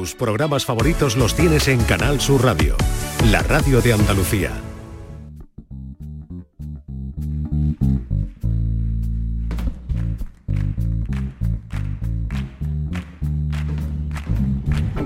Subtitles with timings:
[0.00, 2.74] Tus programas favoritos los tienes en Canal Sur Radio,
[3.30, 4.50] la radio de Andalucía.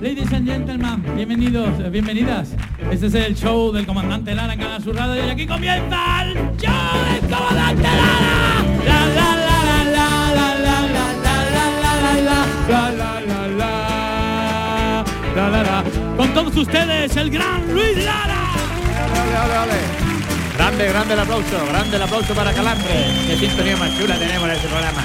[0.00, 2.50] Ladies and gentlemen, bienvenidos, eh, bienvenidas.
[2.92, 6.34] Este es el show del comandante Lara en Canal Sur Radio y aquí comienza el
[6.56, 8.62] show del comandante Lara.
[8.86, 9.33] La la la la
[15.34, 18.52] la la la la Con todos ustedes el gran Luis Lara.
[20.56, 23.06] Grande, grande el aplauso, grande el aplauso para Calambre.
[23.26, 25.04] Qué sintonía más chula tenemos en este programa.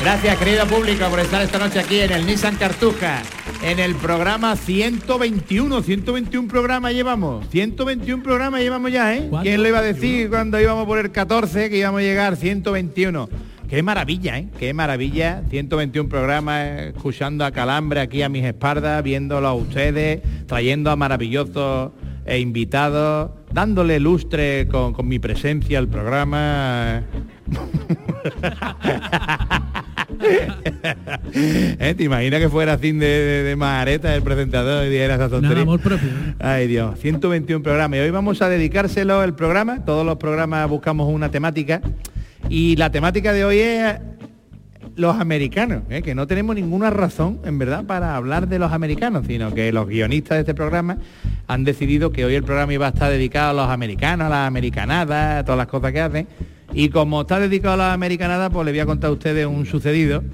[0.00, 3.22] Gracias, querido público, por estar esta noche aquí en el Nissan Cartuja,
[3.62, 5.82] en el programa 121.
[5.82, 7.46] 121 programas llevamos.
[7.50, 9.30] 121 programas llevamos ya, ¿eh?
[9.42, 13.28] ¿Quién lo iba a decir cuando íbamos por el 14 que íbamos a llegar 121?
[13.70, 14.48] Qué maravilla, ¿eh?
[14.58, 15.44] Qué maravilla.
[15.48, 20.96] 121 programas, eh, escuchando a Calambre aquí a mis espaldas, viéndolo a ustedes, trayendo a
[20.96, 21.92] maravillosos
[22.26, 27.04] e invitados, dándole lustre con, con mi presencia al programa.
[31.32, 31.94] ¿Eh?
[31.96, 35.58] ¿Te imaginas que fuera así de, de, de majareta el presentador y dijera esa tontería?
[35.58, 36.08] Nada, amor propio.
[36.40, 37.98] Ay Dios, 121 programas.
[37.98, 39.84] Y hoy vamos a dedicárselo el programa.
[39.84, 41.80] Todos los programas buscamos una temática.
[42.50, 43.94] Y la temática de hoy es
[44.96, 46.02] los americanos, ¿eh?
[46.02, 49.86] que no tenemos ninguna razón, en verdad, para hablar de los americanos, sino que los
[49.86, 50.98] guionistas de este programa
[51.46, 54.48] han decidido que hoy el programa iba a estar dedicado a los americanos, a las
[54.48, 56.26] americanadas, a todas las cosas que hacen.
[56.74, 59.64] Y como está dedicado a las americanadas, pues le voy a contar a ustedes un
[59.64, 60.24] sucedido.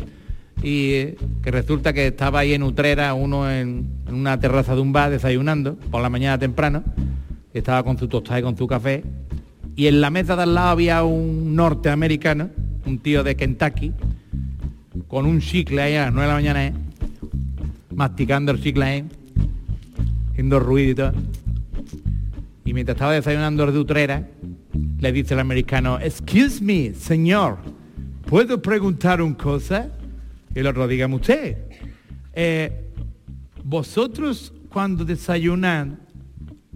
[0.63, 4.81] Y eh, que resulta que estaba ahí en Utrera, uno en, en una terraza de
[4.81, 6.83] un bar desayunando, por la mañana temprano,
[7.53, 9.05] estaba con su tostada y con su café,
[9.77, 12.49] y en la mesa de al lado había un norteamericano,
[12.87, 13.93] un tío de Kentucky,
[15.07, 16.73] con un chicle ahí a las 9 de la mañana, ¿eh?
[17.95, 19.05] masticando el chicle
[20.31, 21.13] haciendo ruido y todo.
[22.65, 24.29] Y mientras estaba desayunando el de Utrera,
[24.99, 27.59] le dice el americano, excuse me, señor,
[28.27, 29.91] ¿puedo preguntar una cosa?
[30.55, 31.59] Y el otro, dígame usted,
[32.33, 32.91] eh,
[33.63, 36.01] ¿vosotros cuando desayunan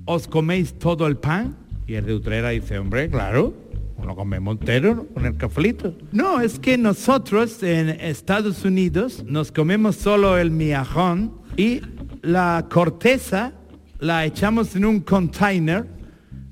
[0.05, 1.57] os coméis todo el pan?
[1.91, 3.53] Y el de Utrera dice, hombre, claro,
[4.01, 5.07] lo comemos entero ¿no?
[5.07, 5.93] con el cafelito.
[6.13, 11.81] No, es que nosotros en Estados Unidos nos comemos solo el miajón y
[12.23, 13.55] la corteza
[13.99, 15.85] la echamos en un container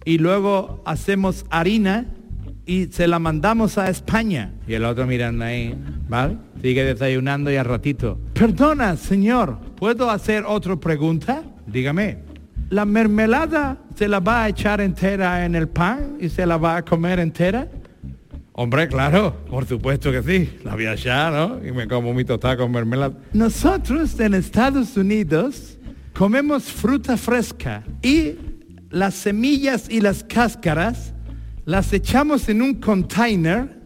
[0.04, 2.06] y luego hacemos harina
[2.66, 4.52] y se la mandamos a España.
[4.66, 5.72] Y el otro mirando ahí,
[6.08, 6.36] ¿vale?
[6.60, 8.18] Sigue desayunando y al ratito.
[8.34, 11.44] Perdona, señor, ¿puedo hacer otra pregunta?
[11.64, 12.27] Dígame.
[12.70, 16.76] ¿La mermelada se la va a echar entera en el pan y se la va
[16.76, 17.68] a comer entera?
[18.52, 20.58] Hombre, claro, por supuesto que sí.
[20.64, 21.66] La voy a echar, ¿no?
[21.66, 23.14] Y me como mi tostada con mermelada.
[23.32, 25.78] Nosotros en Estados Unidos
[26.12, 28.34] comemos fruta fresca y
[28.90, 31.14] las semillas y las cáscaras
[31.64, 33.78] las echamos en un container,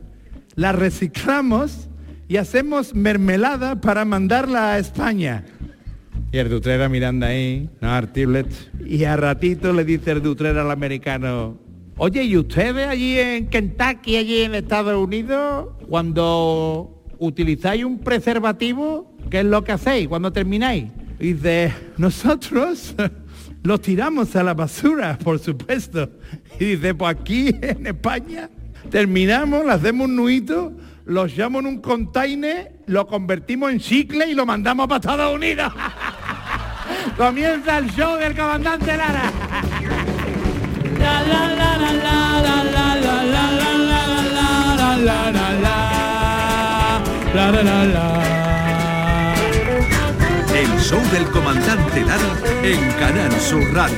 [0.55, 1.89] las reciclamos
[2.29, 5.45] y hacemos mermelada para mandarla a España.
[6.33, 8.47] Y el Dutrera mirando ahí, no, Artiblet.
[8.87, 11.59] Y a ratito le dice el Dutrera al americano,
[11.99, 19.41] oye, ¿y ustedes allí en Kentucky, allí en Estados Unidos, cuando utilizáis un preservativo, qué
[19.41, 20.87] es lo que hacéis cuando termináis?
[21.21, 22.95] Y dice, nosotros
[23.63, 26.09] lo tiramos a la basura, por supuesto.
[26.59, 28.49] Y dice, pues aquí en España
[28.89, 30.73] terminamos, le hacemos un nuito,
[31.05, 35.71] lo echamos en un container, lo convertimos en chicle y lo mandamos para Estados Unidos.
[37.17, 39.31] Comienza el show del comandante Lara.
[50.55, 52.21] El show del comandante Lara
[52.63, 53.97] en Canal Sur Radio.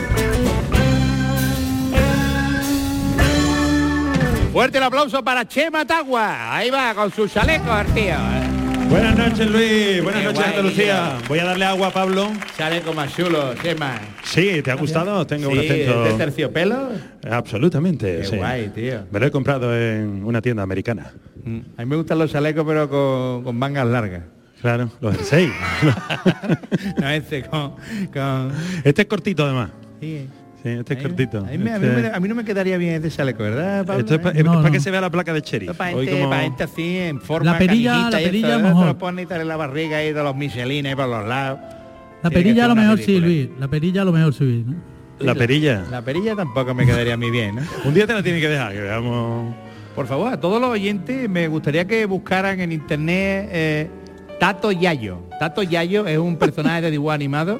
[4.52, 6.54] Fuerte el aplauso para Che Matagua.
[6.54, 8.43] Ahí va con su chaleco, tío.
[8.84, 8.88] ¿Eh?
[8.90, 11.18] Buenas noches Luis, buenas Qué noches guay, Andalucía.
[11.28, 12.30] Voy a darle agua a Pablo.
[12.56, 13.98] Chaleco más chulo, Chema.
[14.24, 15.26] Sí, ¿te ha gustado?
[15.26, 16.04] Tengo un Sí, acento.
[16.04, 16.88] ¿de terciopelo?
[17.30, 18.18] Absolutamente.
[18.18, 18.36] Qué sí.
[18.36, 19.00] guay, tío.
[19.10, 21.12] Me lo he comprado en una tienda americana.
[21.44, 24.22] Mm, A mí me gustan los chalecos, pero con, con mangas largas.
[24.60, 25.52] Claro, los jersey.
[27.00, 27.74] no, este con...
[28.12, 28.52] con...
[28.82, 29.70] este es cortito además.
[30.00, 30.26] Sí.
[30.64, 31.38] Sí, este es A mí- cortito.
[31.38, 33.42] A mí, me- a mí Este- me- a mí no me quedaría bien este chaleco,
[33.42, 34.00] ¿verdad, Pablo?
[34.00, 35.66] Esto es para que se vea la placa de Cherry.
[35.66, 38.80] Esto para gente, como- para gente así, en forma La perilla- la perilla mejor.
[38.80, 41.60] Te lo pones y te en la barriga y de los Michelines por los lados.
[42.22, 43.26] La Tiene perilla a lo mejor sí, ridícula.
[43.26, 43.48] Luis.
[43.60, 44.74] La perilla a lo mejor sí, ¿no?
[45.18, 45.84] La perilla.
[45.90, 47.62] La perilla tampoco me quedaría muy bien, ¿no?
[47.84, 49.54] Un día te la tiene que dejar, que veamos.
[49.94, 53.90] Por favor, a todos los oyentes me gustaría que buscaran en internet eh,
[54.38, 55.22] Tato Yayo.
[55.38, 57.58] Tato Yayo es un personaje de dibujo animado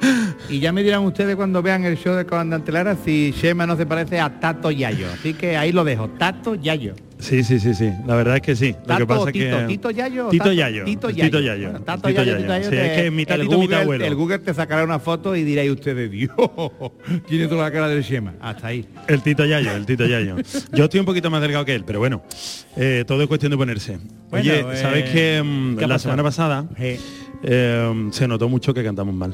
[0.49, 3.75] y ya me dirán ustedes cuando vean el show de Comandante Lara si Shema no
[3.75, 5.07] se parece a Tato Yayo.
[5.13, 6.95] Así que ahí lo dejo, Tato Yayo.
[7.25, 7.91] Sí, sí, sí, sí.
[8.05, 8.71] La verdad es que sí.
[8.81, 10.27] Lo Tato que pasa o es Tito, que Tito Yayo.
[10.29, 10.51] Tito?
[10.51, 10.83] Yayo.
[10.85, 11.39] Tito Tito Yayo.
[11.41, 11.69] Yayo.
[11.71, 12.41] Bueno, Tato Tito Yayo, Yayo.
[12.41, 14.05] Tito Yayo, Sí, es que mi el tatito, mi Google- abuelo.
[14.05, 16.31] El Google te sacará una foto y diréis ustedes, Dios,
[17.27, 18.35] tiene toda la cara del Shema.
[18.39, 18.85] Hasta ahí.
[19.07, 20.35] El Tito Yayo, el Tito Yayo.
[20.71, 22.21] Yo estoy un poquito más delgado que él, pero bueno,
[22.77, 23.97] eh, todo es cuestión de ponerse.
[24.29, 25.99] Bueno, Oye, eh, ¿sabes que mm, ¿qué ha la pasado?
[26.11, 26.99] semana pasada Eh,
[27.43, 29.33] eh, se notó mucho que cantamos mal?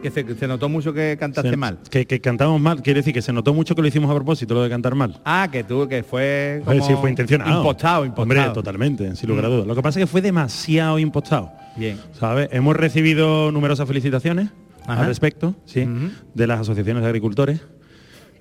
[0.00, 1.78] Que se, se notó mucho que cantaste Se- mal.
[1.90, 4.54] Que, que cantamos mal, quiere decir que se notó mucho que lo hicimos a propósito,
[4.54, 5.20] lo de cantar mal.
[5.24, 7.58] Ah, que tú, que fue como sí, fue intencionado.
[7.60, 8.22] Impostado, impostado.
[8.40, 9.66] Hombre, totalmente, sin lugar a dudas.
[9.66, 11.52] Lo que pasa es que fue demasiado impostado.
[11.76, 11.98] Bien.
[12.18, 12.48] ¿Sabes?
[12.52, 14.48] Hemos recibido numerosas felicitaciones
[14.86, 15.00] Ajá.
[15.02, 15.86] al respecto, sí,
[16.34, 17.60] de las asociaciones de agricultores,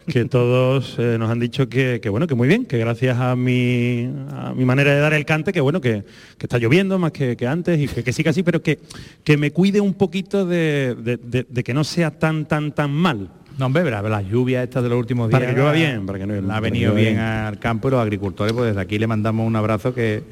[0.09, 3.35] que todos eh, nos han dicho que, que, bueno, que muy bien, que gracias a
[3.35, 6.03] mi, a mi manera de dar el cante, que bueno, que,
[6.37, 8.79] que está lloviendo más que, que antes y que, que sí que sí, pero que,
[9.23, 12.91] que me cuide un poquito de, de- de- de que no sea tan, tan, tan
[12.91, 13.29] mal.
[13.57, 15.39] No, hombre, las lluvias estas de los últimos días.
[15.39, 17.19] Para que llueva bien, para que no- ha venido bien.
[17.19, 20.23] al campo y los agricultores, pues desde aquí le mandamos un abrazo que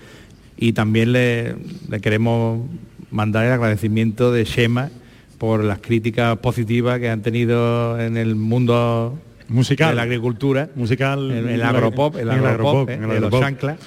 [0.57, 1.55] y también le,
[1.89, 2.61] le queremos
[3.11, 4.89] mandar el agradecimiento de Shema
[5.37, 9.89] por las críticas positivas que han tenido en el mundo Musical.
[9.89, 11.31] de la agricultura, Musical.
[11.31, 13.41] el, el agropop, el agropop, el de los agropop.
[13.41, 13.77] chanclas.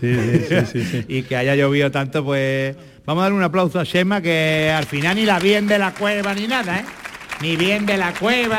[0.00, 2.74] Sí, y que haya llovido tanto, pues
[3.06, 5.92] vamos a dar un aplauso a Shema que al final ni la bien de la
[5.92, 6.84] cueva ni nada, ¿eh?
[7.40, 8.58] Ni bien de la cueva,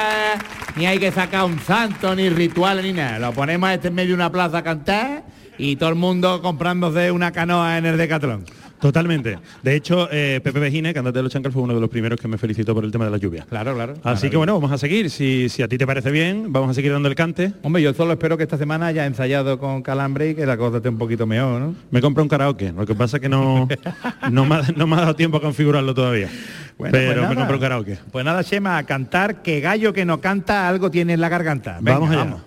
[0.75, 3.19] ni hay que sacar un santo, ni ritual, ni nada.
[3.19, 5.23] Lo ponemos a este en medio de una plaza a cantar
[5.57, 8.43] y todo el mundo comprándose una canoa en el Decathlon.
[8.79, 9.39] Totalmente.
[9.63, 12.27] De hecho, eh, Pepe Vejine, cantante de los Chancals, fue uno de los primeros que
[12.27, 13.45] me felicitó por el tema de la lluvia.
[13.49, 13.95] Claro, claro.
[14.03, 15.09] Así que bueno, vamos a seguir.
[15.09, 17.53] Si, si a ti te parece bien, vamos a seguir dando el cante.
[17.63, 20.77] Hombre, yo solo espero que esta semana haya ensayado con Calambre y que la cosa
[20.77, 21.75] esté un poquito mejor, ¿no?
[21.91, 22.71] Me compré un karaoke.
[22.71, 23.67] Lo que pasa es que no,
[24.31, 26.29] no, me, ha, no me ha dado tiempo a configurarlo todavía.
[26.77, 27.97] Bueno, pero pues me compré un karaoke.
[28.11, 31.77] Pues nada, Shema, a cantar, que gallo que no canta algo tiene en la garganta.
[31.81, 32.23] Venga, vamos allá.
[32.25, 32.41] vamos.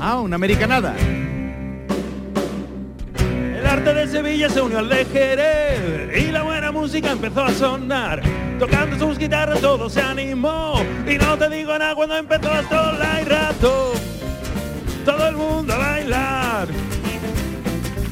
[0.00, 0.94] Ah, una americanada.
[3.76, 8.22] Arte de Sevilla se unió al de Jerez y la buena música empezó a sonar.
[8.58, 13.20] Tocando sus guitarras todo se animó y no te digo nada cuando empezó a solar
[13.20, 13.92] y rato.
[15.04, 16.68] Todo el mundo a bailar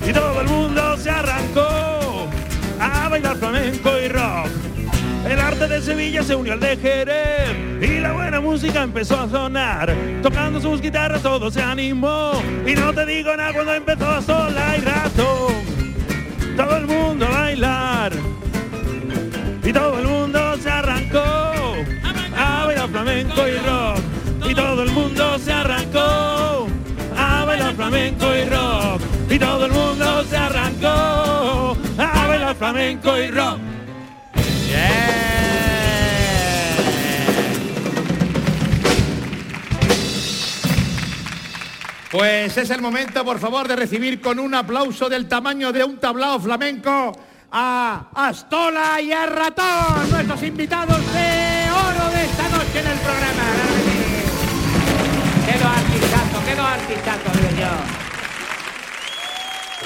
[0.06, 2.28] y todo el mundo se arrancó
[2.78, 4.73] a bailar flamenco y rock.
[5.26, 9.28] El arte de Sevilla se unió al de Jerez y la buena música empezó a
[9.28, 9.94] sonar.
[10.22, 12.32] Tocando sus guitarras todo se animó
[12.66, 15.48] y no te digo nada cuando empezó a solar y rato.
[16.56, 18.12] Todo el mundo a bailar
[19.64, 21.24] y todo el mundo se arrancó
[22.36, 24.50] a bailar flamenco y rock.
[24.50, 26.66] Y todo el mundo se arrancó
[27.16, 29.00] a bailar flamenco y rock.
[29.30, 33.73] Y todo el mundo se arrancó a bailar flamenco y rock.
[42.14, 45.98] Pues es el momento, por favor, de recibir con un aplauso del tamaño de un
[45.98, 47.10] tablao flamenco
[47.50, 53.44] a Astola y a Ratón, nuestros invitados de oro de esta noche en el programa.
[55.46, 58.03] Quedo artistazo, quedo artistazo, digo yo.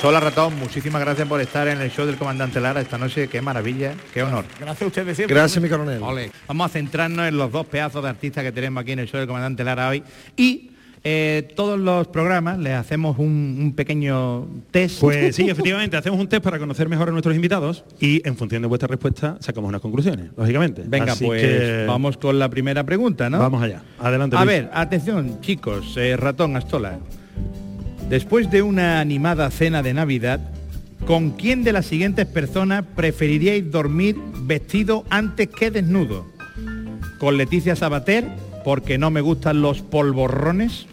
[0.05, 3.27] Hola Ratón, muchísimas gracias por estar en el show del comandante Lara esta noche.
[3.27, 4.45] Qué maravilla, qué honor.
[4.61, 5.35] Gracias a ustedes siempre.
[5.35, 6.01] Gracias, mi coronel.
[6.03, 6.31] Ole.
[6.47, 9.19] Vamos a centrarnos en los dos pedazos de artistas que tenemos aquí en el show
[9.19, 10.05] del comandante Lara hoy.
[10.37, 10.71] Y
[11.03, 15.01] eh, todos los programas les hacemos un, un pequeño test.
[15.01, 18.63] Pues sí, efectivamente, hacemos un test para conocer mejor a nuestros invitados y en función
[18.63, 20.85] de vuestra respuesta sacamos unas conclusiones, lógicamente.
[20.87, 23.41] Venga, Así pues que vamos con la primera pregunta, ¿no?
[23.41, 23.83] Vamos allá.
[23.99, 24.37] Adelante.
[24.37, 24.59] A Luis.
[24.59, 26.99] ver, atención, chicos, eh, ratón Astola.
[28.09, 30.41] Después de una animada cena de Navidad,
[31.07, 36.27] ¿con quién de las siguientes personas preferiríais dormir vestido antes que desnudo?
[37.19, 38.27] ¿Con Leticia Sabater,
[38.65, 40.87] porque no me gustan los polvorrones?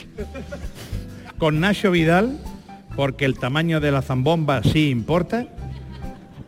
[1.38, 2.38] ¿Con Nacho Vidal,
[2.98, 5.48] porque el tamaño de la zambomba sí importa?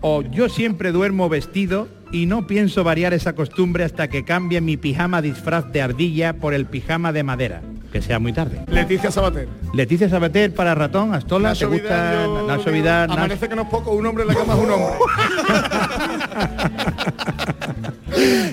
[0.01, 4.75] ¿O yo siempre duermo vestido y no pienso variar esa costumbre hasta que cambie mi
[4.75, 7.62] pijama disfraz de ardilla por el pijama de madera?
[7.91, 8.62] Que sea muy tarde.
[8.67, 9.48] Leticia Sabater.
[9.74, 13.10] Leticia Sabater para ratón, Astola, ¿te gusta Vidal, yo Nacho Vidal?
[13.10, 14.94] Nacho- Amanece que no es poco, un hombre en la cama es un hombre.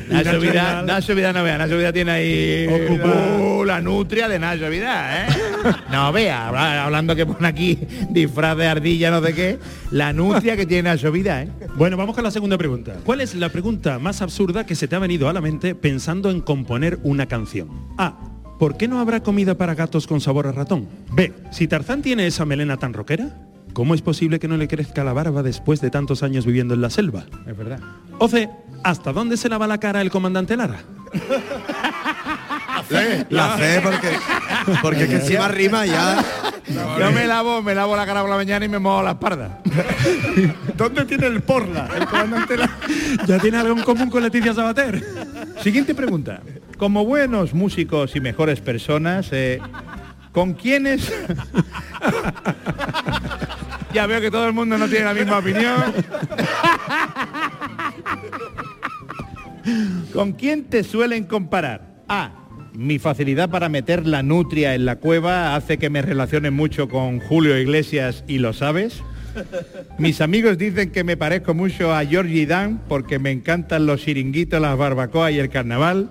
[0.09, 0.87] Nacho Nacho Vidal.
[0.87, 2.67] Nacho Vidal no vea, Nacho Vidal tiene ahí
[3.67, 5.33] la nutria de Nacho Vidal, ¿eh?
[5.91, 7.79] No vea, habla- hablando que pone aquí
[8.11, 9.59] disfraz de ardilla, no sé qué,
[9.91, 11.67] la nutria que tiene Nacho Vidal, ¿eh?
[11.77, 12.95] Bueno, vamos con la segunda pregunta.
[13.05, 16.31] ¿Cuál es la pregunta más absurda que se te ha venido a la mente pensando
[16.31, 17.69] en componer una canción?
[17.99, 18.15] A.
[18.65, 20.89] ¿Por qué no habrá comida para gatos con sabor a ratón?
[21.13, 21.35] B.
[21.51, 23.29] Si Tarzán tiene esa melena tan rockera.
[23.75, 26.81] ¿cómo es posible que no le crezca la barba después de tantos años viviendo en
[26.81, 27.27] la selva?
[27.47, 27.81] Es verdad.
[28.19, 28.49] O C,
[28.83, 30.81] ¿hasta dónde se lava la cara el comandante Lara?
[33.31, 34.09] La fe porque
[34.83, 36.25] porque que encima rima ya.
[36.99, 39.61] Yo me lavo, me lavo la cara por la mañana y me mojo la espalda.
[40.77, 41.89] ¿Dónde tiene el porla?
[41.97, 42.71] El comandante la...
[43.27, 45.05] ¿Ya tiene algo en común con Leticia Sabater?
[45.63, 46.41] Siguiente pregunta.
[46.79, 49.61] Como buenos músicos y mejores personas, eh,
[50.33, 51.13] ¿con quiénes?
[53.93, 55.95] ya veo que todo el mundo no tiene la misma opinión.
[60.13, 61.95] ¿Con quién te suelen comparar?
[62.09, 62.44] A.
[62.75, 67.21] Mi facilidad para meter la nutria en la cueva hace que me relacione mucho con
[67.21, 69.01] Julio Iglesias y lo sabes.
[69.99, 74.61] Mis amigos dicen que me parezco mucho a Georgie Dan porque me encantan los chiringuitos,
[74.61, 76.11] las barbacoas y el carnaval.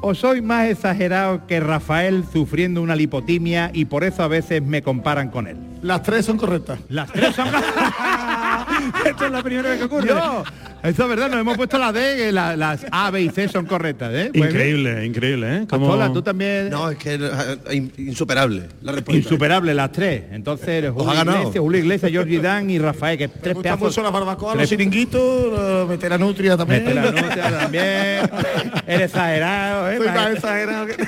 [0.00, 4.82] ¿O soy más exagerado que Rafael sufriendo una lipotimia y por eso a veces me
[4.82, 5.56] comparan con él?
[5.82, 6.80] Las tres son correctas.
[6.88, 7.46] Las tres son...
[9.06, 10.14] Esto es la primera vez que ocurre.
[10.14, 10.42] No,
[10.82, 13.48] eso es verdad, nos hemos puesto las D, que la- las A, B y C
[13.48, 14.30] son correctas, ¿eh?
[14.34, 14.50] Pues.
[14.50, 15.66] Increíble, increíble, ¿eh?
[15.68, 16.70] Como- Pastola, tú también...
[16.70, 19.18] No, es que eh, in- insuperable la respuesta.
[19.22, 20.24] Insuperable las tres.
[20.32, 21.38] Entonces, Julio ha ganado.
[21.38, 23.80] Iglesias, Julio Iglesias, Georgie Dan y Rafael, que tres pedazos...
[23.88, 26.84] mucho las barbacoas, tres- los chiringuitos, la- meter la nutria también.
[26.84, 27.84] Mete la nota también.
[28.86, 29.96] Eres exagerado, ¿eh?
[29.98, 30.96] Soy Pa- más exagerado que...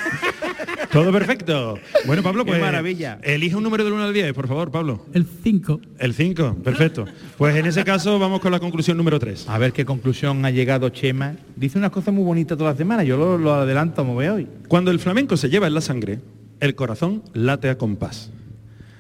[0.93, 1.79] Todo perfecto.
[2.07, 3.19] Bueno, Pablo, Qué pues maravilla.
[3.23, 5.05] Elige un número del 1 al 10, por favor, Pablo.
[5.13, 5.81] El 5.
[5.99, 7.07] El 5, perfecto.
[7.37, 9.49] Pues en ese caso vamos con la conclusión número 3.
[9.49, 11.37] A ver qué conclusión ha llegado Chema.
[11.57, 13.07] Dice unas cosas muy bonitas todas las semanas.
[13.07, 14.47] Yo lo, lo adelanto como veo hoy.
[14.69, 16.21] Cuando el flamenco se lleva en la sangre,
[16.61, 18.31] el corazón late a compás.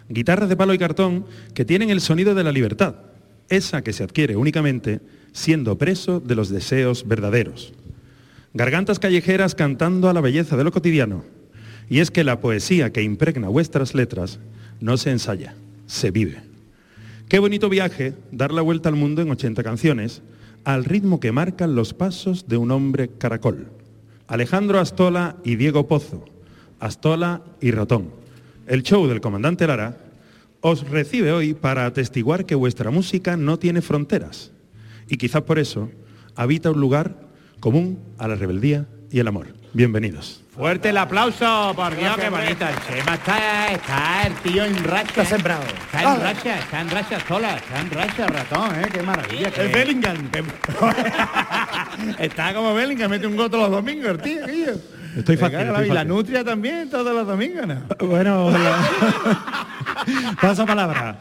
[0.08, 2.94] Guitarras de palo y cartón que tienen el sonido de la libertad,
[3.50, 5.02] esa que se adquiere únicamente
[5.32, 7.74] siendo preso de los deseos verdaderos.
[8.54, 11.22] Gargantas callejeras cantando a la belleza de lo cotidiano.
[11.90, 14.38] Y es que la poesía que impregna vuestras letras
[14.80, 15.54] no se ensaya,
[15.86, 16.53] se vive.
[17.34, 20.22] Qué bonito viaje dar la vuelta al mundo en 80 canciones,
[20.62, 23.72] al ritmo que marcan los pasos de un hombre caracol.
[24.28, 26.24] Alejandro Astola y Diego Pozo,
[26.78, 28.12] Astola y Ratón.
[28.68, 29.96] El show del comandante Lara
[30.60, 34.52] os recibe hoy para atestiguar que vuestra música no tiene fronteras
[35.08, 35.90] y quizás por eso
[36.36, 37.16] habita un lugar
[37.58, 39.48] común a la rebeldía y el amor.
[39.72, 40.43] Bienvenidos.
[40.54, 42.70] Fuerte el aplauso, por Dios, qué bonita.
[42.70, 45.22] El Chema está, está el tío en racha.
[45.22, 45.62] Está sembrado.
[45.64, 48.88] Está en racha, está en racha sola, está en racha ratón, ¿eh?
[48.92, 49.48] Qué maravilla.
[49.48, 50.30] El Bellingham.
[52.20, 54.46] está como Bellingham, mete un gol todos los domingos, el tío.
[54.46, 54.74] tío.
[55.16, 55.86] Estoy fácil, la estoy.
[55.86, 56.08] Y la fácil.
[56.08, 58.06] nutria también, todos los domingos, ¿no?
[58.06, 58.52] Bueno,
[60.40, 61.18] pasa palabra.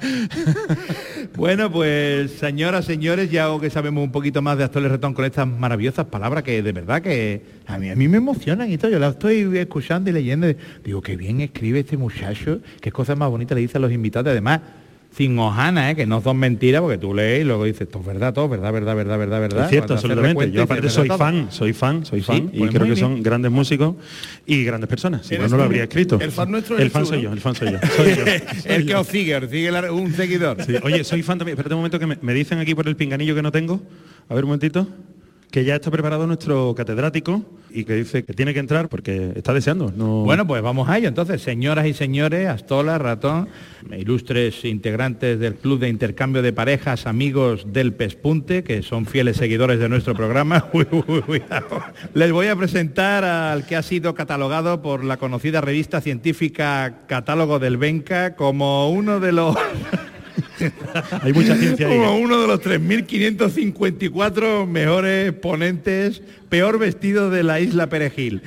[1.36, 5.46] Bueno, pues señoras, señores, ya que sabemos un poquito más de Astoles Retón con estas
[5.46, 8.90] maravillosas palabras que de verdad que a mí, a mí me emocionan y todo.
[8.90, 10.46] Yo las estoy escuchando y leyendo.
[10.84, 14.30] Digo, qué bien escribe este muchacho, qué cosas más bonitas le dice a los invitados.
[14.30, 14.60] Además,
[15.16, 15.96] sin hojana, ¿eh?
[15.96, 18.72] que no son mentiras, porque tú lees y luego dices, esto es verdad, todo, verdad,
[18.72, 19.64] verdad, verdad, verdad, verdad.
[19.64, 20.50] Es cierto, absolutamente.
[20.52, 21.18] Yo aparte "¿Verdad soy todo?".
[21.18, 23.22] fan, soy fan, soy Sí, fan y pues creo que son bien.
[23.24, 23.96] grandes músicos
[24.46, 25.26] y grandes personas.
[25.26, 26.18] Si no, Eres no lo habría escrito.
[26.20, 27.24] el fan nuestro El fan tú, soy ¿no?
[27.24, 27.78] yo, el fan soy yo.
[27.96, 28.24] Soy yo.
[28.66, 30.64] El que os sigue, os sigue la- un seguidor.
[30.64, 31.54] Sí, Oye, soy fan también.
[31.54, 33.80] Espérate un momento que me, me dicen aquí por el pinganillo que no tengo.
[34.28, 34.86] A ver un momentito.
[35.50, 39.52] Que ya está preparado nuestro catedrático y que dice que tiene que entrar porque está
[39.52, 39.92] deseando.
[39.96, 40.22] No...
[40.22, 41.08] Bueno, pues vamos a ello.
[41.08, 43.48] Entonces, señoras y señores, Astola, Ratón,
[43.96, 49.78] ilustres integrantes del Club de Intercambio de Parejas, amigos del Pespunte, que son fieles seguidores
[49.78, 50.66] de nuestro programa.
[52.14, 57.58] Les voy a presentar al que ha sido catalogado por la conocida revista científica Catálogo
[57.58, 59.56] del Benca como uno de los...
[61.22, 61.96] Hay mucha ciencia ahí.
[61.96, 68.42] Como uno de los 3.554 mejores ponentes, peor vestido de la isla Perejil.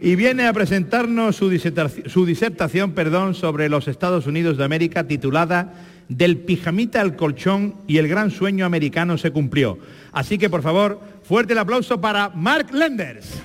[0.00, 5.06] Y viene a presentarnos su disertación, su disertación perdón, sobre los Estados Unidos de América
[5.06, 5.72] titulada
[6.08, 9.78] Del pijamita al colchón y el gran sueño americano se cumplió.
[10.12, 13.40] Así que, por favor, fuerte el aplauso para Mark Lenders.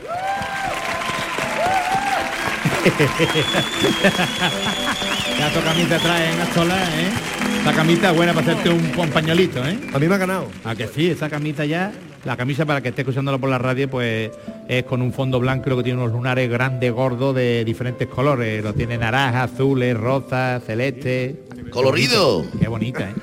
[5.39, 7.44] Ya tu camita trae en Astola, ¿eh?
[7.65, 9.79] Esta camita buena para hacerte un, un pañuelito, ¿eh?
[9.91, 10.47] A mí me ha ganado.
[10.63, 11.91] A que sí, esa camisa ya,
[12.23, 14.29] la camisa para que esté escuchándolo por la radio, pues
[14.69, 18.63] es con un fondo blanco, lo que tiene unos lunares grandes, gordos, de diferentes colores.
[18.63, 21.45] Lo tiene naranja, azules, rosa, celeste.
[21.71, 22.45] Colorido.
[22.61, 23.15] Qué bonita, ¿eh?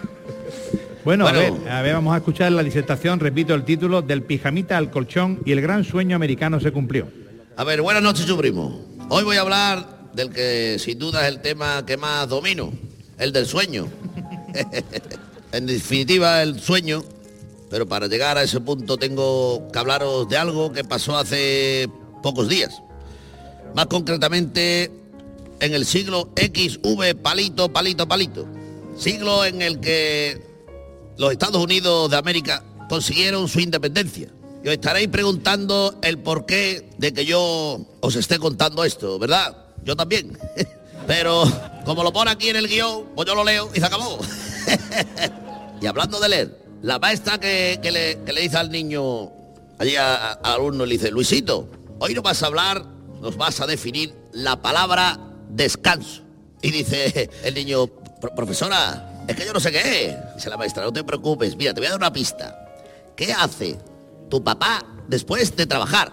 [1.05, 4.77] Bueno, A, ver, a ver, vamos a escuchar la disertación, repito el título, del pijamita
[4.77, 7.07] al colchón y el gran sueño americano se cumplió.
[7.57, 8.85] A ver, buenas noches, su primo.
[9.09, 12.73] Hoy voy a hablar del que sin duda es el tema que más domino,
[13.19, 13.87] el del sueño.
[15.53, 17.05] En definitiva, el sueño,
[17.71, 21.89] pero para llegar a ese punto tengo que hablaros de algo que pasó hace
[22.23, 22.83] pocos días.
[23.75, 24.91] Más concretamente,
[25.61, 28.47] en el siglo XV palito, palito, palito.
[28.97, 30.43] Siglo en el que
[31.17, 34.29] los Estados Unidos de América consiguieron su independencia.
[34.65, 39.57] Y os estaréis preguntando el porqué de que yo os esté contando esto, ¿verdad?
[39.85, 40.39] Yo también.
[41.15, 41.45] Pero
[41.85, 44.19] como lo pone aquí en el guion, pues yo lo leo y se acabó.
[45.83, 49.31] y hablando de leer, la maestra que, le, dice al niño,
[49.79, 52.87] allí a- a- al alumno, le dice, Luisito, hoy no vas a hablar,
[53.21, 55.19] nos vas a definir la palabra
[55.51, 56.23] descanso.
[56.63, 60.17] Y dice el niño, "Pro- profesora, es que yo no sé qué.
[60.35, 62.59] Dice la maestra, no te preocupes, mira, te voy a dar una pista.
[63.15, 63.77] ¿Qué hace
[64.31, 66.11] tu papá después de trabajar?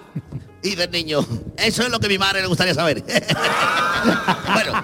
[0.62, 1.26] Y dice el niño,
[1.58, 3.04] eso es lo que a mi madre le gustaría saber.
[4.54, 4.84] bueno,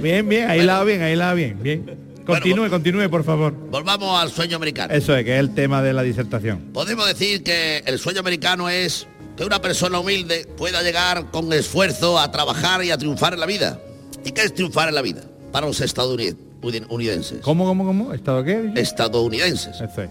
[0.00, 2.04] Bien, bien, ahí la va bien, ahí la va bien, bien.
[2.26, 3.52] Continúe, continúe, por favor.
[3.52, 4.92] volvamos al sueño americano.
[4.94, 6.72] Eso es, que es el tema de la disertación.
[6.72, 9.06] Podemos decir que el sueño americano es
[9.36, 13.46] que una persona humilde pueda llegar con esfuerzo a trabajar y a triunfar en la
[13.46, 13.80] vida.
[14.24, 15.22] ¿Y qué es triunfar en la vida?
[15.52, 17.40] Para los estadounidenses.
[17.42, 18.14] ¿Cómo, cómo, cómo?
[18.14, 18.72] ¿Estado qué?
[18.76, 19.80] Estadounidenses.
[19.80, 20.10] Eso es.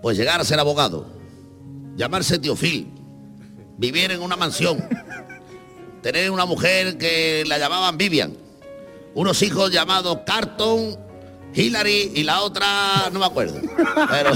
[0.00, 1.06] Pues llegar a ser abogado,
[1.96, 2.90] llamarse tío Phil,
[3.76, 4.86] vivir en una mansión,
[6.02, 8.36] tener una mujer que la llamaban Vivian,
[9.14, 10.98] unos hijos llamados Carton,
[11.54, 13.60] Hillary y la otra no me acuerdo.
[14.10, 14.30] Pero,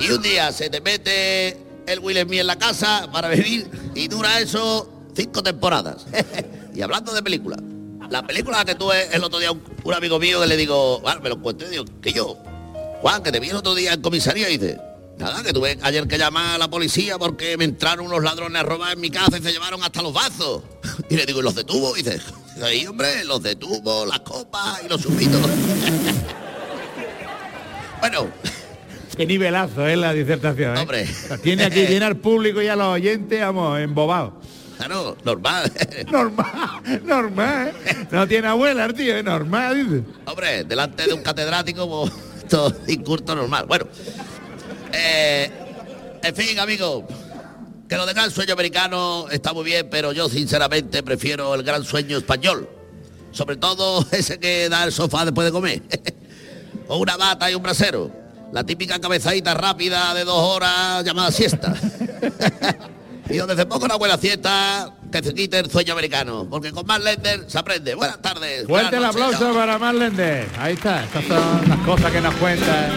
[0.00, 4.08] y un día se te mete el Will Smith en la casa para vivir y
[4.08, 6.06] dura eso cinco temporadas.
[6.74, 7.60] y hablando de películas,
[8.10, 11.28] la película que tuve el otro día un, amigo mío que le digo, ah, me
[11.28, 12.36] lo encuentro digo, que yo,
[13.00, 14.80] Juan, que te vi el otro día en comisaría y dice,
[15.18, 18.64] nada, que tuve ayer que llamar a la policía porque me entraron unos ladrones a
[18.64, 20.62] robar en mi casa y se llevaron hasta los vasos.
[21.10, 21.96] Y le digo, ¿y los detuvo?
[21.96, 22.20] Y dice,
[22.62, 25.40] ahí hombre, los detuvo, las copas y los subitos.
[28.00, 28.28] bueno,
[29.18, 30.80] Qué nivelazo es la disertación, ¿eh?
[30.80, 31.08] Hombre.
[31.42, 34.34] Tiene aquí llena al público y a los oyentes, vamos, embobados.
[34.76, 35.72] claro, normal.
[36.12, 37.72] Normal, normal.
[38.12, 40.04] No tiene abuela el tío, es normal, dice.
[40.24, 43.66] Hombre, delante de un catedrático, pues, esto es incurto normal.
[43.66, 43.88] Bueno,
[44.92, 45.50] eh,
[46.22, 47.04] en fin, amigos,
[47.88, 51.84] que lo de gran sueño americano está muy bien, pero yo sinceramente prefiero el gran
[51.84, 52.68] sueño español.
[53.32, 55.82] Sobre todo ese que da el sofá después de comer.
[56.88, 58.10] o una bata y un brasero.
[58.52, 61.74] La típica cabezadita rápida de dos horas llamada siesta.
[63.30, 66.46] y donde se ponga una buena siesta, que se quite el sueño americano.
[66.48, 67.94] Porque con más Lender se aprende.
[67.94, 68.66] Buenas tardes.
[68.66, 70.46] Fuerte el buenas noches, aplauso para Marlende.
[70.58, 72.90] Ahí está, estas son las cosas que nos cuenta.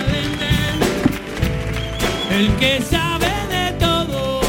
[2.32, 4.40] El que sabe de todo.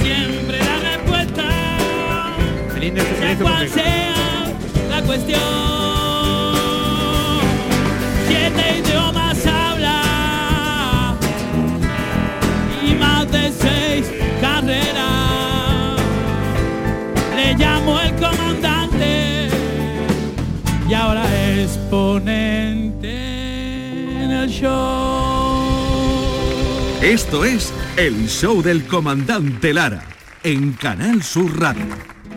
[0.00, 1.42] Siempre la respuesta.
[2.72, 4.14] Sea de cual sea
[4.88, 5.40] la cuestión.
[8.28, 11.16] Siete idiomas habla.
[12.86, 14.06] Y más de seis
[14.40, 16.00] carreras.
[17.34, 19.48] Le llamo el comandante.
[20.88, 22.53] Y ahora es el
[24.60, 25.64] show.
[27.02, 30.04] Esto es El Show del Comandante Lara
[30.42, 31.86] en Canal Sur Radio.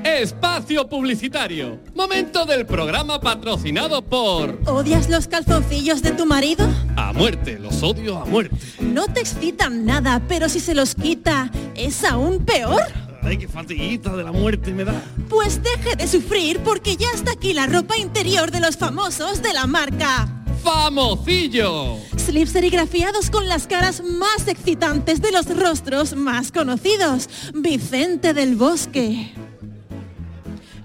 [0.03, 1.79] Espacio publicitario.
[1.93, 6.67] Momento del programa patrocinado por ¿Odias los calzoncillos de tu marido?
[6.95, 8.57] A muerte, los odio a muerte.
[8.79, 12.81] No te excitan nada, pero si se los quita, ¿es aún peor?
[13.21, 15.01] Ay, qué fatiguita de la muerte me da.
[15.29, 19.53] Pues deje de sufrir porque ya está aquí la ropa interior de los famosos de
[19.53, 20.37] la marca.
[20.67, 21.95] ¡Famocillo!
[22.17, 27.29] Slips serigrafiados con las caras más excitantes de los rostros más conocidos.
[27.53, 29.33] Vicente del Bosque.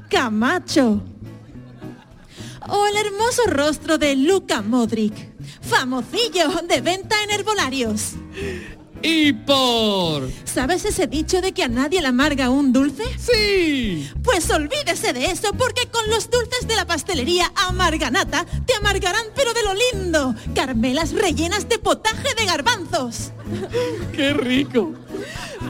[0.08, 1.02] Camacho.
[2.68, 5.14] O el hermoso rostro de Luca Modric.
[5.62, 8.12] Famocillo de venta en herbolarios.
[9.02, 10.30] Y por...
[10.44, 13.02] ¿Sabes ese dicho de que a nadie le amarga un dulce?
[13.18, 14.08] ¡Sí!
[14.22, 19.52] Pues olvídese de eso porque con los dulces de la pastelería Amarganata te amargarán pero
[19.54, 20.34] de lo lindo.
[20.54, 23.32] Carmelas rellenas de potaje de garbanzos.
[24.12, 24.92] ¡Qué rico!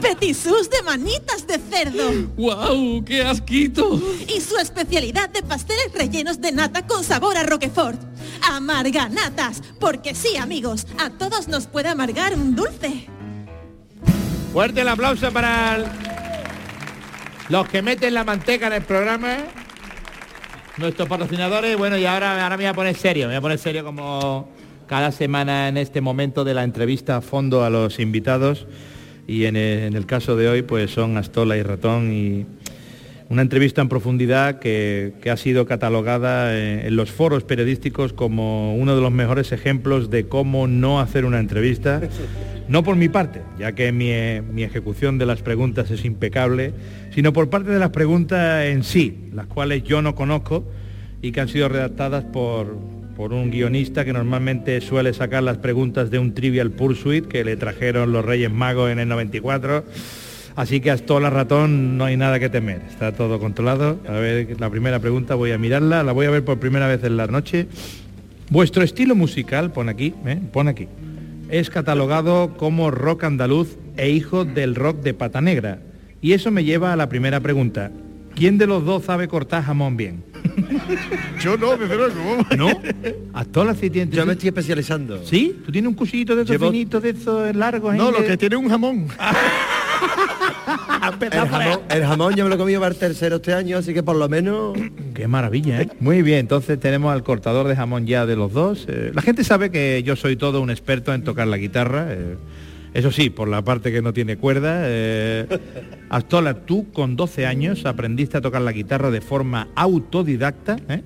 [0.01, 2.11] Petisús de manitas de cerdo.
[2.35, 3.03] ¡Guau!
[3.05, 4.01] ¡Qué asquito!
[4.27, 7.99] Y su especialidad de pasteles rellenos de nata con sabor a Roquefort.
[8.41, 9.61] Amarganatas.
[9.79, 13.07] Porque sí, amigos, a todos nos puede amargar un dulce.
[14.53, 15.79] Fuerte el aplauso para
[17.49, 19.37] los que meten la manteca en el programa.
[20.77, 23.57] Nuestros patrocinadores, bueno, y ahora, ahora me voy a poner serio, me voy a poner
[23.57, 24.51] serio como
[24.85, 28.67] cada semana en este momento de la entrevista a fondo a los invitados.
[29.25, 32.45] Y en el, caso de hoy, pues son Astola y Ratón y
[33.29, 38.75] una entrevista en profundidad que, que ha sido catalogada en, en los foros periodísticos como
[38.75, 42.01] uno de los mejores ejemplos de cómo no hacer una entrevista.
[42.73, 44.09] No por mi parte, ya que mi,
[44.51, 46.73] mi ejecución de las preguntas es impecable,
[47.13, 50.63] sino por parte de las preguntas en sí, las cuales yo no conozco
[51.21, 52.75] y que han sido redactadas por,
[53.15, 57.57] por un guionista que normalmente suele sacar las preguntas de un Trivial Pursuit que le
[57.57, 59.85] trajeron los Reyes Magos en el 94.
[60.55, 63.99] Así que hasta la ratón no hay nada que temer, está todo controlado.
[64.07, 67.03] A ver, la primera pregunta voy a mirarla, la voy a ver por primera vez
[67.03, 67.67] en la noche.
[68.49, 70.39] Vuestro estilo musical, pone aquí, ¿eh?
[70.67, 70.87] aquí,
[71.53, 75.79] es catalogado como rock andaluz e hijo del rock de pata negra.
[76.19, 77.91] Y eso me lleva a la primera pregunta.
[78.35, 80.23] ¿Quién de los dos sabe cortar jamón bien?
[81.39, 82.37] Yo no, desde luego.
[82.57, 82.69] ¿No?
[83.33, 85.23] Actor sí tiene- Yo me estoy especializando.
[85.23, 85.55] ¿Sí?
[85.63, 87.93] ¿Tú tienes un cuchillito de esos Llevo- finitos, de esos largos?
[87.95, 89.07] No, ahí lo que tiene un jamón.
[91.21, 93.93] El jamón, el jamón yo me lo he comido para el tercero este año, así
[93.93, 94.77] que por lo menos...
[95.13, 95.89] Qué maravilla, ¿eh?
[95.99, 98.85] Muy bien, entonces tenemos al cortador de jamón ya de los dos.
[98.89, 102.07] Eh, la gente sabe que yo soy todo un experto en tocar la guitarra.
[102.09, 102.35] eh,
[102.93, 104.81] eso sí, por la parte que no tiene cuerda.
[104.85, 105.47] eh,
[106.09, 110.77] Astola, tú con 12 años aprendiste a tocar la guitarra de forma autodidacta.
[110.89, 111.01] ¿eh?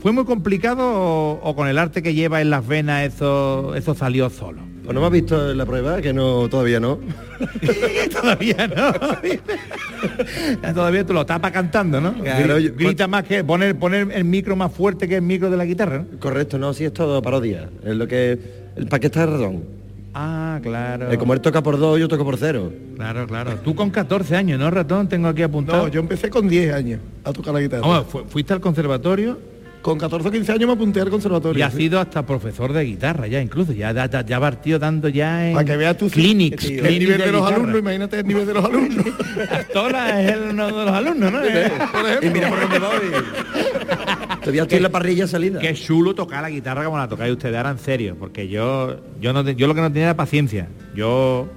[0.00, 3.94] ¿Fue muy complicado o, o con el arte que lleva en las venas eso, eso
[3.94, 4.71] salió solo?
[4.84, 6.98] Pues no me has visto en la prueba, que no, todavía no.
[8.20, 8.92] Todavía no.
[10.74, 12.14] Todavía tú lo tapas cantando, ¿no?
[12.58, 15.64] Yo- Grita más que poner, poner el micro más fuerte que el micro de la
[15.64, 16.18] guitarra, ¿no?
[16.18, 17.68] Correcto, no, sí es todo parodia.
[17.84, 18.62] Es lo que...
[18.74, 19.64] El paquete de ratón.
[20.14, 21.12] Ah, claro.
[21.12, 22.72] Eh, como él toca por dos, yo toco por cero.
[22.96, 23.52] Claro, claro.
[23.62, 25.08] Tú con 14 años, ¿no, ratón?
[25.08, 25.84] Tengo aquí apuntado.
[25.84, 27.86] No, yo empecé con 10 años a tocar la guitarra.
[27.86, 29.38] Vamos, fu- fuiste al conservatorio
[29.82, 31.66] Con 14 o 15 años me apunté al conservatorio.
[31.66, 31.76] y sí.
[31.76, 33.72] sido hasta profesor de guitarra ya incluso.
[33.72, 36.64] Ya, ya, ya partido dando ya en Para que veas tú sí, clinics.
[36.64, 37.56] el nivel de, los guitarra.
[37.56, 39.06] alumnos, imagínate el nivel de los alumnos.
[39.72, 41.38] Tola es el- uno de los alumnos, ¿no?
[41.40, 41.46] Por
[42.06, 42.28] ejemplo.
[42.28, 43.22] Y mira por dónde voy.
[44.40, 45.58] Todavía estoy en la parrilla salida.
[45.60, 49.32] Qué chulo tocar la guitarra como la tocáis ustedes, ahora en serio, porque yo yo
[49.32, 50.68] no yo lo que no tenía era paciencia.
[50.94, 51.48] Yo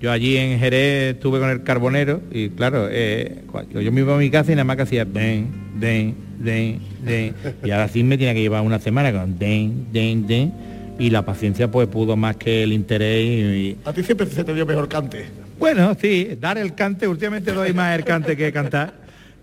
[0.00, 4.18] yo allí en Jerez estuve con el carbonero y claro, eh, yo me iba a
[4.18, 7.34] mi casa y nada más que hacía den, den, den, den.
[7.64, 10.52] Y ahora sí me tiene que llevar una semana con den, den, den.
[10.98, 14.42] Y la paciencia pues pudo más que el interés y- y, A ti siempre se
[14.42, 15.26] te dio mejor cante.
[15.58, 18.94] bueno, sí, dar el cante, últimamente doy más el cante que cantar,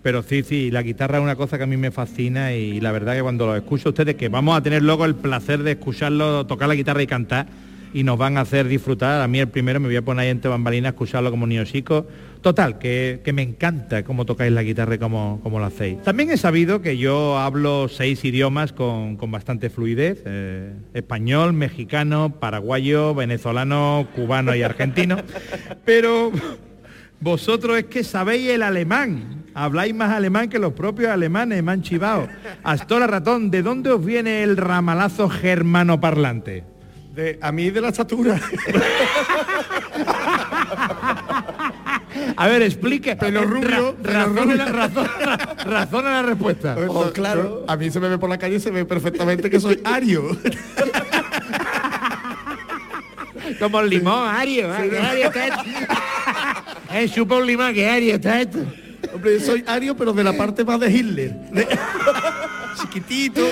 [0.02, 2.92] pero sí, sí, la guitarra es una cosa que a mí me fascina y la
[2.92, 5.72] verdad que cuando lo escucho a ustedes, que vamos a tener luego el placer de
[5.72, 7.46] escucharlo tocar la guitarra y cantar
[7.92, 10.30] y nos van a hacer disfrutar, a mí el primero me voy a poner ahí
[10.30, 12.06] entre bambalinas escucharlo como niño chico.
[12.42, 16.02] Total, que, que me encanta cómo tocáis la guitarra y cómo, cómo lo hacéis.
[16.02, 22.34] También he sabido que yo hablo seis idiomas con, con bastante fluidez, eh, español, mexicano,
[22.38, 25.16] paraguayo, venezolano, cubano y argentino,
[25.84, 26.30] pero
[27.20, 29.44] vosotros es que sabéis el alemán.
[29.54, 32.28] Habláis más alemán que los propios alemanes, chivado.
[32.62, 36.62] Astora Ratón, ¿de dónde os viene el ramalazo germano parlante?
[37.16, 38.38] De, a mí de la estatura.
[42.36, 43.16] A ver, explique.
[43.16, 44.56] Pelo rubio, pelo razona, rubio.
[44.56, 46.76] la, razona- razona la respuesta.
[46.88, 47.64] Oh, claro.
[47.68, 50.36] A mí se me ve por la calle y se ve perfectamente que soy ario.
[53.60, 54.66] Como el limón, Ario.
[54.74, 54.98] ¿eh?
[55.00, 55.62] Ario está esto.
[56.92, 58.58] Eh, chupa un limón, que Ario está esto.
[59.14, 61.34] Hombre, soy ario, pero de la parte más de Hitler.
[63.00, 63.42] Chiquitito.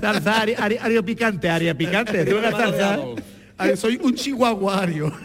[0.00, 2.24] Salsa, Ario, Ario- Ario picante, Ario picante.
[2.24, 2.98] ¿Tú una salsa?
[3.76, 5.12] Soy un chihuahua ario.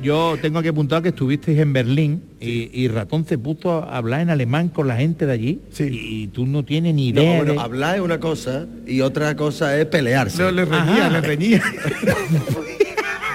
[0.00, 4.20] Yo tengo que apuntar que estuvisteis en Berlín y, y Ratón se puso a hablar
[4.20, 5.88] en alemán con la gente de allí Sí.
[5.90, 9.00] y, y tú no tienes ni No, idea bueno, de- hablar es una cosa y
[9.00, 10.40] otra cosa es pelearse.
[10.40, 11.10] No, le reñía, Ajá.
[11.10, 11.62] le reñía.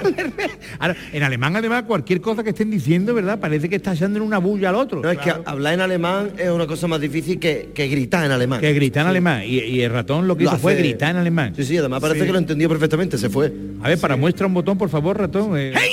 [0.79, 3.39] Ahora, en alemán además cualquier cosa que estén diciendo, ¿verdad?
[3.39, 5.01] Parece que está echando en una bulla al otro.
[5.01, 8.31] No, es que hablar en alemán es una cosa más difícil que, que gritar en
[8.31, 8.59] alemán.
[8.61, 9.43] Que grita en alemán.
[9.45, 11.53] Y, y el ratón lo que Lo hizo fue gritar en alemán.
[11.55, 12.25] Sí, sí, además parece Sí.
[12.27, 13.53] que lo entendió perfectamente, se fue.
[13.81, 15.57] A ver, para muestra un botón, por favor, ratón.
[15.57, 15.73] eh.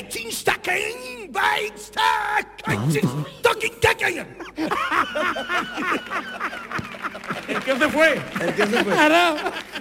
[7.50, 8.14] ¿El qué se fue?
[8.40, 8.92] El tío se fue.
[8.92, 9.36] Claro,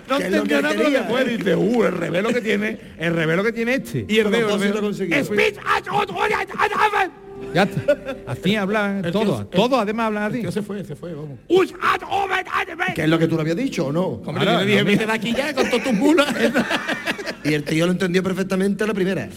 [0.09, 1.23] no Que entendió que nada lo que fue.
[1.25, 4.05] Dice, uh, el revelo que tiene, el revelo que tiene este.
[4.07, 4.81] Y el Con dedo, el propósito dedo.
[4.81, 5.17] conseguido.
[7.53, 8.15] Ya está.
[8.27, 9.49] Así hablan El todos.
[9.49, 10.41] tío- Todos además hablan así.
[10.41, 10.83] ¿Qué se fue?
[10.83, 11.39] Se fue, vamos.
[12.95, 14.03] ¿Qué es lo que tú lo habías dicho o no?
[14.07, 16.27] Hombre, Ahora, yo le dije, no, aquí ya con todas tus mulas.
[17.41, 19.29] Y el tío lo entendió perfectamente a la primera.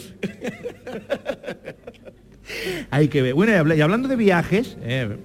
[2.90, 3.34] Hay que ver.
[3.34, 5.16] Bueno, y habla- y hablando de viajes, eh,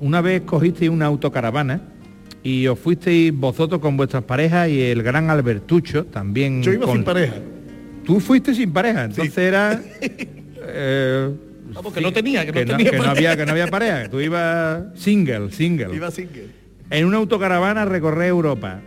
[0.00, 1.80] una vez cogisteis una autocaravana
[2.46, 6.62] y os fuisteis vosotros con vuestras parejas y el gran Albertucho también.
[6.62, 7.34] Yo iba con- sin pareja.
[8.04, 9.82] Tú fuiste sin pareja, entonces era.
[10.00, 11.30] eh,
[11.74, 14.04] Vamos, que no tenía, que, que, no tenía que no había que no había pareja,
[14.04, 15.92] que tú ibas single, single.
[15.92, 16.46] Iba single.
[16.90, 18.80] En una autocaravana a recorrer Europa.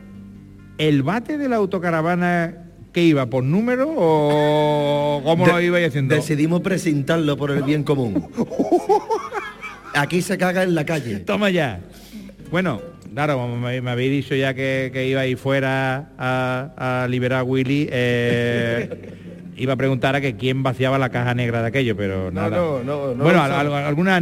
[0.77, 2.53] El bate de la autocaravana,
[2.93, 3.25] ¿qué ¿qué iba?
[3.25, 6.15] ¿Por número o cómo lo De- ibais haciendo?
[6.15, 8.25] Decidimos presentarlo por el bien común.
[9.93, 11.19] Aquí se caga en la calle.
[11.19, 11.81] Toma ya.
[12.51, 12.81] Bueno,
[13.13, 17.07] claro, como me, me habéis dicho ya que, que iba a ir fuera a, a
[17.07, 18.89] liberar a Willy, eh,
[19.57, 22.55] iba a preguntar a que quién vaciaba la caja negra de aquello, pero nada.
[22.55, 23.55] no, no, no bueno, sabe.
[23.55, 24.15] algo- alguna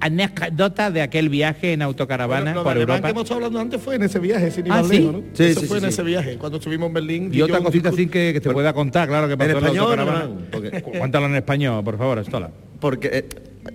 [0.00, 3.02] anécdota de aquel viaje en autocaravana de por Europa.
[3.02, 5.10] que hemos estado hablando antes fue en ese viaje, sin ir Ah, ¿sí?
[5.34, 7.30] Sí, Eso sí, fue en ese viaje, cuando estuvimos en Berlín.
[7.32, 9.68] Y otra yo- cosita así que, que te pueda contar, claro, que pasó en, la
[9.68, 10.40] español en autocaravana.
[10.50, 12.50] Porque- Cuéntalo en español, por favor, Estola.
[12.80, 13.24] Porque eh,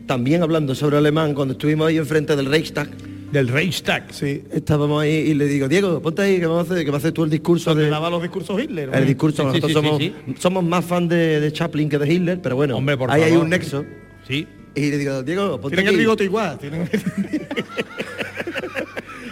[0.07, 2.89] también hablando sobre alemán, cuando estuvimos ahí enfrente del Reichstag,
[3.31, 4.13] Del Reichstag.
[4.13, 4.43] Sí.
[4.51, 6.99] estábamos ahí y le digo, Diego, ponte ahí que vamos a hacer, que va a
[6.99, 7.89] hacer tú el discurso Donde de...
[7.89, 8.89] daba los discursos Hitler.
[8.89, 8.95] ¿no?
[8.95, 11.97] El discurso, Sí, sí, nosotros sí, somos, sí, somos más fan de, de Chaplin que
[11.97, 13.85] de Hitler, pero bueno, Hombre, por ahí hay un nexo.
[14.27, 14.47] Sí.
[14.75, 16.57] Y le digo, Diego, ponte Tienen el bigote igual.
[16.57, 16.89] Tienen...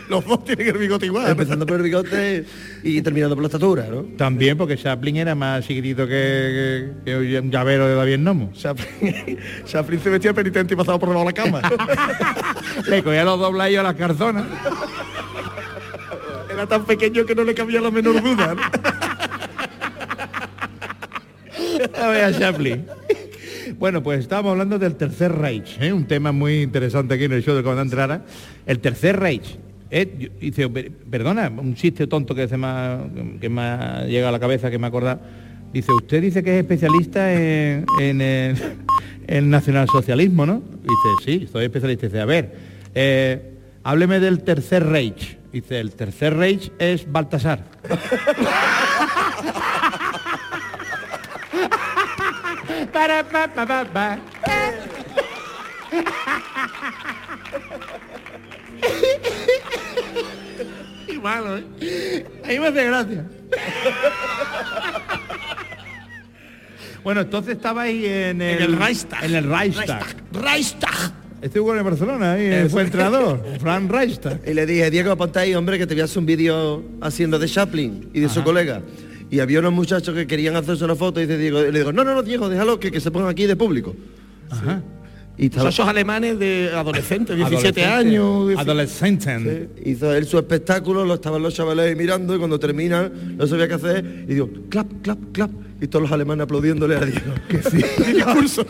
[0.09, 1.29] los dos tienen el bigote igual.
[1.31, 2.43] Empezando por el bigote
[2.83, 4.01] y terminando por la estatura, ¿no?
[4.17, 8.51] También porque Chaplin era más chiquitito que, que- que un llavero de David Nomo.
[8.53, 11.61] Chaplin, Chaplin se vestía penitente y pasaba por debajo de la cama.
[12.87, 14.45] Le cogía los dobladillos a las carzonas.
[16.51, 18.55] Era tan pequeño que no le cabía la menor duda.
[18.55, 18.61] ¿no?
[22.03, 22.85] A ver a Chaplin.
[23.77, 25.93] Bueno, pues estábamos hablando del Tercer Reich, ¿eh?
[25.93, 28.25] un tema muy interesante aquí en el show del comandante Lara.
[28.65, 29.57] El Tercer Reich.
[29.91, 30.15] ¿Eh?
[30.17, 32.99] Yo- dice, "Per- perdona, un chiste tonto que se me ha,
[33.39, 35.19] que me ha llegado a la cabeza, que me ha acordado.
[35.73, 38.55] Dice, usted dice que es especialista en, en el,
[39.27, 40.61] el nacionalsocialismo, ¿no?
[40.81, 41.09] Dice,
[41.41, 42.07] sí, soy especialista.
[42.07, 42.55] Dice, a ver,
[42.95, 45.37] eh, hábleme del Tercer Reich.
[45.51, 47.63] Dice, el Tercer Reich es Baltasar.
[61.19, 62.25] Malo, ¿eh?
[62.45, 63.25] Ahí me hace gracia.
[67.03, 69.23] bueno, entonces estaba ahí en el, En el Reichstag.
[69.23, 70.15] En el Reichstag.
[70.31, 71.13] Reichstag.
[71.41, 74.41] Este jugó en Barcelona, ahí fue entrenador, Fran Reichstag.
[74.45, 77.39] Y le dije, Diego, ponte ahí, hombre, que te voy a hacer un vídeo haciendo
[77.39, 78.81] de Chaplin y de su colega.
[79.31, 81.93] Y había unos muchachos que querían hacerse una foto y dice Diego, y le digo,
[81.93, 83.95] no, no, no, Diego, déjalo que, que se pongan aquí de público.
[84.49, 84.81] Ajá.
[85.41, 87.85] Y estaba- Esos alemanes de adolescentes, 17 Adolescente.
[87.85, 88.47] años.
[88.49, 88.59] 18.
[88.61, 89.69] Adolescente.
[89.85, 93.67] hizo él su espectáculo, lo estaban los chavales ahí mirando y cuando termina no sabía
[93.69, 95.49] qué hacer y digo, clap, clap, clap.
[95.81, 97.33] Y todos los alemanes aplaudiéndole a Diego.
[97.47, 97.77] Que sí.
[98.13, 98.65] discurso.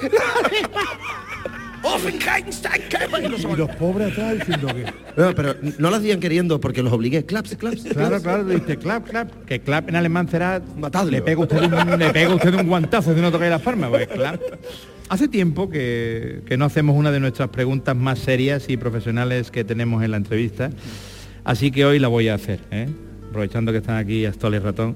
[1.82, 4.86] Y los pobres atrás diciendo que...
[5.19, 7.25] No, pero no lo hacían queriendo porque los obligué.
[7.25, 7.84] Claps, claps.
[7.84, 9.45] Claro, claro, dice clap, clap.
[9.45, 11.12] Que clap en alemán será Matadlo.
[11.12, 14.08] Le pega usted un, le pega usted un guantazo si no toca las palmas, pues
[14.08, 14.39] clap.
[15.09, 19.63] Hace tiempo que, que no hacemos una de nuestras preguntas más serias y profesionales que
[19.63, 20.69] tenemos en la entrevista,
[21.43, 22.87] así que hoy la voy a hacer, ¿eh?
[23.27, 24.95] aprovechando que están aquí Astol y Ratón.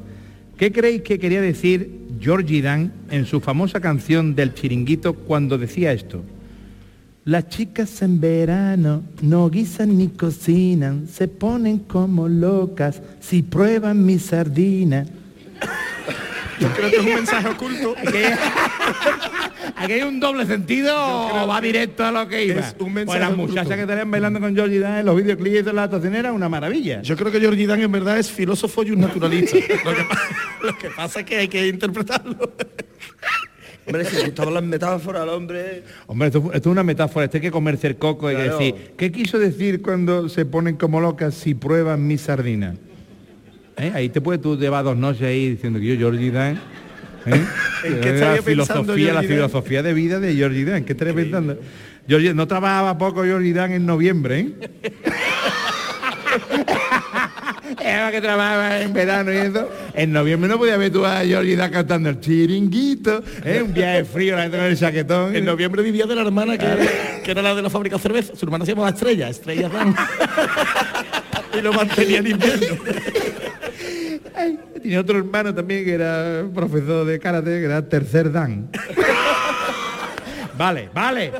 [0.55, 5.93] ¿Qué creéis que quería decir Georgie Dan en su famosa canción del chiringuito cuando decía
[5.93, 6.23] esto?
[7.25, 14.19] Las chicas en verano no guisan ni cocinan, se ponen como locas si prueban mi
[14.19, 15.07] sardina.
[16.59, 17.95] Yo creo que es un mensaje oculto.
[19.75, 22.59] ¿Aquí hay un doble sentido o va directo a lo que iba?
[22.61, 23.51] es un mensaje pues las oculto.
[23.53, 27.01] muchachas que estarían bailando con Georgie Dan en los videoclips de la estacionera, una maravilla.
[27.01, 29.57] Yo creo que Georgie Dan en verdad es filósofo y un naturalista.
[29.57, 30.19] lo, que, pa-
[30.63, 32.53] lo que pasa es que hay que interpretarlo.
[33.85, 35.83] Hombre, si gustaban las metáforas al hombre.
[36.07, 38.57] Hombre, esto, esto es una metáfora, esto hay que comerse el coco y Claro.
[38.57, 42.75] decir, ¿qué quiso decir cuando se ponen como locas si prueban mi sardina?
[43.77, 43.91] ¿Eh?
[43.93, 46.59] Ahí te puedes tú llevar dos noches ahí diciendo que yo Georgie Dan.
[47.25, 47.41] ¿eh?
[47.85, 49.25] ¿En qué la estaría pensando filosofía, la Dan?
[49.25, 50.83] filosofía de vida de Georgie Dan.
[50.83, 51.57] ¿Qué estaría pensando?
[52.07, 54.49] Georgie, no trabajaba poco Georgie Dan en noviembre, ¿eh?
[57.83, 59.69] Era que trabajaba en verano y eso.
[59.93, 63.61] En noviembre no podía ver tú a Georgie Dan cantando el chiringuito, ¿eh?
[63.63, 65.35] un viaje frío, la gente con el chaquetón.
[65.35, 66.67] En noviembre vivía de la hermana que,
[67.23, 68.35] que era la de la fábrica de cerveza.
[68.35, 69.95] Su hermana se llamaba Estrella, Estrella Dan.
[71.57, 72.77] y lo mantenía en invierno.
[74.35, 78.69] Ay, Tenía otro hermano también que era profesor de karate, que era tercer dan.
[80.57, 81.31] vale, vale.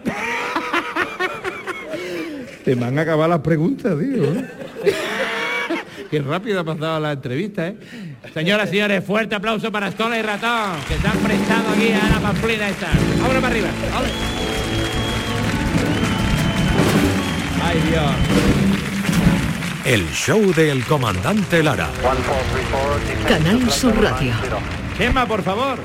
[2.64, 4.24] Te van a acabar las preguntas, tío.
[4.24, 4.46] ¿eh?
[6.10, 7.76] Qué rápido ha pasado la entrevista, ¿eh?
[8.34, 12.10] Señoras y señores, fuerte aplauso para Estola y Ratón, que se han prestado aquí a
[12.10, 12.88] la pamplina esta.
[13.20, 13.68] Vámonos para arriba.
[13.98, 14.10] ¡Ole!
[17.64, 18.53] Ay, Dios.
[19.86, 21.90] El show del comandante Lara.
[23.28, 24.32] Canal Sur Radio.
[24.98, 25.78] Chema, por favor.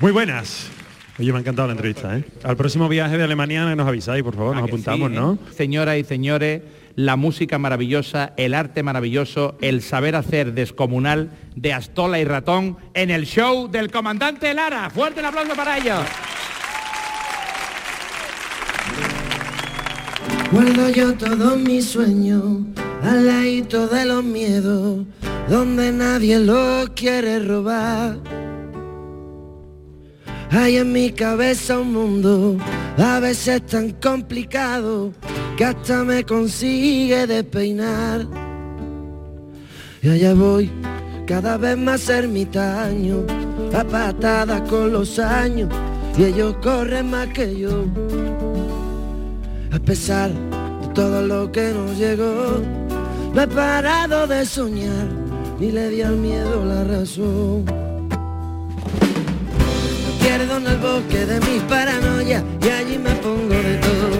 [0.00, 0.70] Muy buenas.
[1.18, 2.24] Oye, me ha encantado la entrevista, ¿eh?
[2.42, 5.34] Al próximo viaje de Alemania nos avisáis, por favor, nos apuntamos, sí, ¿no?
[5.34, 5.52] ¿eh?
[5.54, 6.62] Señoras y señores,
[6.94, 13.10] la música maravillosa, el arte maravilloso, el saber hacer descomunal de Astola y Ratón en
[13.10, 14.88] el show del comandante Lara.
[14.88, 16.00] Fuerte el aplauso para ellos.
[20.50, 22.62] Guardo yo todos mis sueños
[23.02, 25.04] al ladito de los miedos,
[25.48, 28.18] donde nadie los quiere robar.
[30.50, 32.56] Hay en mi cabeza un mundo
[32.96, 35.12] a veces tan complicado
[35.56, 38.26] que hasta me consigue despeinar.
[40.02, 40.70] Y allá voy,
[41.26, 43.26] cada vez más ermitaño,
[43.74, 45.68] a patadas con los años,
[46.16, 47.84] y ellos corren más que yo.
[49.72, 52.62] A pesar de todo lo que nos llegó,
[53.34, 55.06] no he parado de soñar,
[55.58, 57.64] ni le di al miedo la razón.
[60.04, 64.16] Me pierdo en el bosque de mis paranoias y allí me pongo de todo,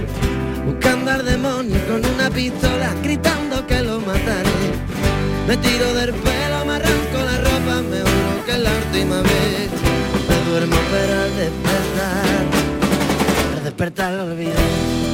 [0.66, 4.68] buscando al demonio con una pistola, gritando que lo mataré.
[5.46, 9.70] Me tiro del pelo, me arranco la ropa, me juro que la última vez.
[10.28, 12.44] Me duermo pero al despertar,
[13.56, 15.07] al despertar lo olvido.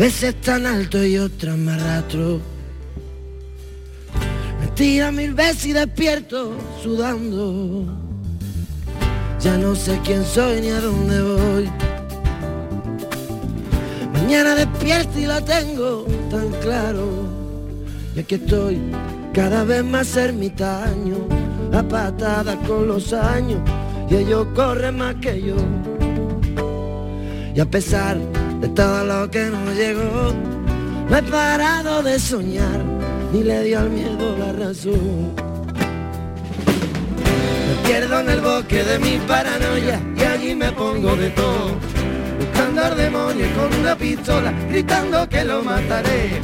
[0.00, 2.40] Veces tan alto y otras me arrastro.
[4.58, 7.84] Me tira mil veces y despierto sudando.
[9.40, 11.70] Ya no sé quién soy ni a dónde voy.
[14.14, 17.06] Mañana despierto y lo tengo tan claro.
[18.16, 18.80] Y aquí estoy
[19.34, 21.28] cada vez más ermitaño,
[21.74, 23.60] a patadas con los años,
[24.08, 25.56] y ellos corren más que yo.
[27.54, 28.16] Y a pesar
[28.60, 30.34] de todo lo que nos llegó,
[31.08, 32.84] no he parado de soñar,
[33.32, 35.34] ni le dio al miedo la razón.
[37.66, 41.76] Me pierdo en el bosque de mi paranoia y allí me pongo de todo,
[42.38, 46.40] buscando al demonio con una pistola, gritando que lo mataré.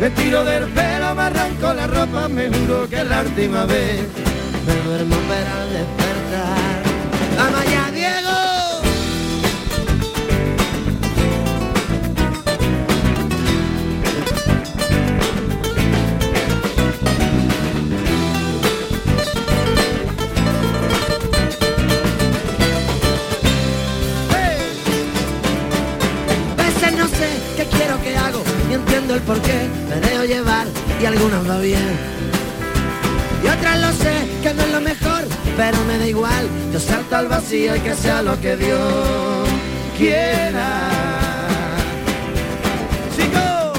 [0.00, 4.06] Me tiro del pelo, me arranco la ropa, me juro que la última vez.
[4.64, 6.82] Me duermo pero al despertar.
[7.36, 7.90] ¡Vamos allá,
[31.28, 31.98] y algunas va bien.
[33.42, 34.12] Y otras lo sé,
[34.42, 35.24] que no es lo mejor,
[35.56, 36.48] pero me da igual.
[36.72, 39.48] Yo salto al vacío y que sea lo que Dios
[39.96, 40.90] quiera.
[43.16, 43.72] ¡Sigo!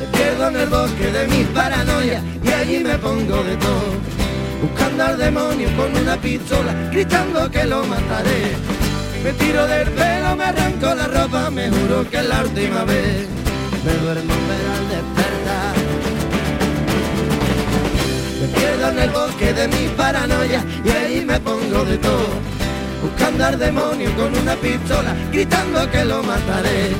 [0.00, 4.10] Me pierdo en el bosque de mis paranoias y allí me pongo de todo.
[4.62, 8.56] Buscando al demonio con una pistola, gritando que lo mataré.
[9.24, 13.26] Me tiro del pelo, me arranco la ropa, me juro que es la última vez.
[13.84, 15.19] Me duermo pero al despertar.
[18.40, 22.28] Me pierdo en el bosque de mi paranoia y ahí me pongo de todo.
[23.02, 26.90] Buscando al demonio con una pistola, gritando que lo mataré.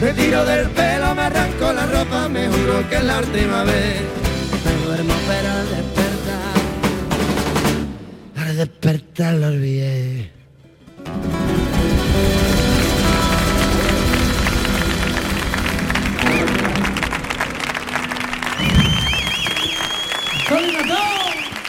[0.00, 4.02] Me tiro del pelo, me arranco la ropa, me juro que es la última vez.
[4.64, 6.56] Me duermo pero al despertar.
[8.48, 10.29] Al despertar lo olvidé.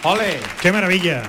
[0.04, 0.40] ¡Ole!
[0.62, 1.24] ¡Qué maravilla!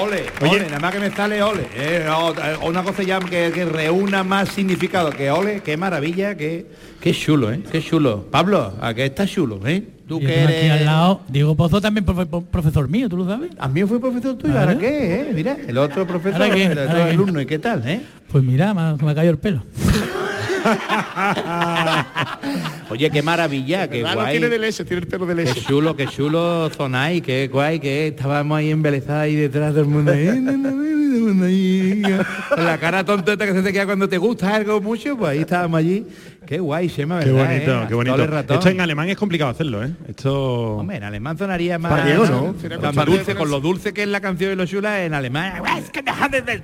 [0.00, 0.50] Ole, Oye.
[0.50, 1.62] ole, nada más que me sale ole.
[1.76, 6.66] Eh, eh, una cosa ya que, que reúna más significado que ole, qué maravilla, qué,
[7.00, 7.60] qué chulo, ¿eh?
[7.70, 8.24] Qué chulo.
[8.28, 9.84] Pablo, ¿a qué está chulo, eh?
[10.08, 13.52] Tú que aquí al lado, Diego Pozo también profe- profesor mío, ¿tú lo sabes?
[13.58, 14.72] A mí fue profesor tuyo, ¿Ahora?
[14.72, 15.30] ¿ahora qué, eh?
[15.32, 17.10] Mira, el otro profesor, el otro ¿Ahora qué?
[17.12, 18.00] alumno, ¿y qué tal, eh?
[18.32, 19.62] Pues mira, me, ha- me ha caído el pelo.
[22.90, 24.14] Oye, qué maravilla, qué ¿Verdad?
[24.14, 24.32] No guay.
[24.32, 25.60] tiene de leche, tiene el pelo de Qué leche.
[25.62, 30.12] chulo, qué chulo zonáis, qué guay, que estábamos ahí embelezados ahí detrás del mundo.
[32.56, 35.78] la cara tonteta que se te queda cuando te gusta algo mucho, pues ahí estábamos
[35.78, 36.06] allí.
[36.46, 37.48] Qué guay, Shema, Qué ¿verdad?
[37.48, 37.86] bonito, eh?
[37.88, 38.38] qué bonito.
[38.54, 39.90] Esto en alemán es complicado hacerlo, ¿eh?
[40.06, 40.76] Esto...
[40.76, 41.90] Hombre, en alemán sonaría más...
[41.90, 42.54] Para Diego, ¿no?
[42.92, 45.62] Más dulce, con lo dulce que es la canción y lo chula en alemán.
[45.78, 46.62] Es que deja de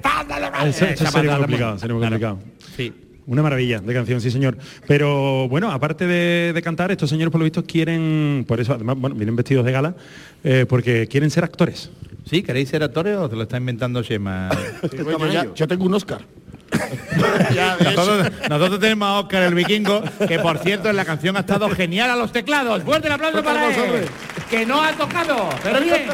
[0.66, 2.20] Eso, sería muy complicado, sería muy claro.
[2.20, 2.38] complicado.
[2.76, 2.92] Sí.
[3.30, 4.58] Una maravilla de canción, sí señor.
[4.88, 8.96] Pero bueno, aparte de, de cantar, estos señores por lo visto quieren, por eso además,
[8.98, 9.94] bueno, vienen vestidos de gala,
[10.42, 11.90] eh, porque quieren ser actores.
[12.28, 12.42] ¿Sí?
[12.42, 14.50] ¿Queréis ser actores o te lo está inventando Shema?
[14.92, 16.22] yo, ya- yo tengo un Oscar.
[17.84, 21.70] nosotros, nosotros tenemos a Oscar el vikingo, que por cierto en la canción ha estado
[21.70, 22.82] genial a los teclados.
[22.82, 24.04] Fuerte el aplauso para él.
[24.50, 26.02] que no ha tocado, pero bien.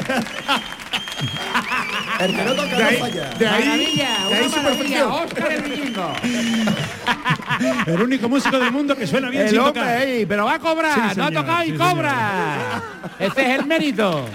[2.21, 3.31] El que no toca De ahí- no falla.
[3.39, 5.07] de ahí- Maravilla, de ahí una maravilla.
[5.09, 6.13] Óscar el vikingo.
[7.87, 9.97] El único músico del mundo que suena bien El sin hombre tocar.
[9.99, 12.83] ahí, pero va a cobrar, Sí, no ha tocado y sí, cobra.
[13.19, 14.29] Este es el mérito.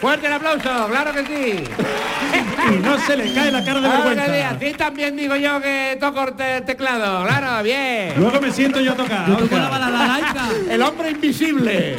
[0.00, 1.64] Fuerte el aplauso, claro que sí.
[2.74, 4.50] Y no se le cae la cara de Claro que sí, vergüenza.
[4.50, 8.14] así también digo yo que toco el te- teclado, claro, bien.
[8.18, 9.30] Luego me siento yo a tocar.
[9.30, 9.70] Óscar.
[10.70, 11.96] El hombre invisible.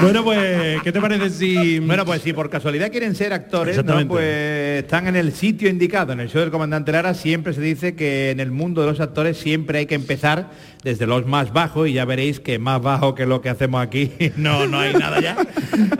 [0.00, 1.78] Bueno, pues, ¿qué te parece si...
[1.80, 4.08] Bueno, pues si por casualidad quieren ser actores, Exactamente.
[4.08, 6.12] pues están en el sitio indicado.
[6.12, 9.00] En el show del comandante Lara siempre se dice que en el mundo de los
[9.00, 10.50] actores siempre hay que empezar
[10.82, 14.12] desde los más bajos y ya veréis que más bajo que lo que hacemos aquí
[14.36, 15.36] no, no hay nada ya.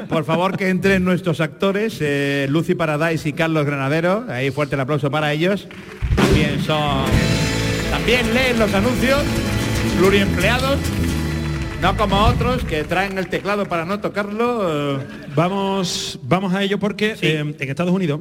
[0.09, 4.25] Por favor que entren nuestros actores, eh, Lucy Paradise y Carlos Granadero.
[4.29, 5.69] Ahí fuerte el aplauso para ellos.
[6.15, 7.05] También son...
[7.91, 9.23] También leen los anuncios,
[9.99, 10.79] pluriempleados.
[11.81, 14.97] No como otros que traen el teclado para no tocarlo.
[14.99, 15.03] eh,
[15.37, 18.21] Vamos, vamos a ello porque eh, en Estados Unidos,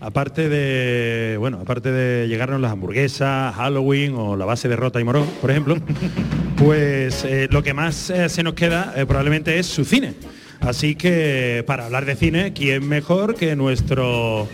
[0.00, 5.04] aparte de, bueno, aparte de llegarnos las hamburguesas, Halloween o la base de rota y
[5.04, 5.76] morón, por ejemplo,
[6.58, 10.14] pues eh, lo que más eh, se nos queda probablemente es su cine.
[10.60, 14.48] Así que para hablar de cine, ¿quién mejor que nuestro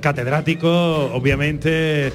[0.00, 2.12] catedrático, obviamente,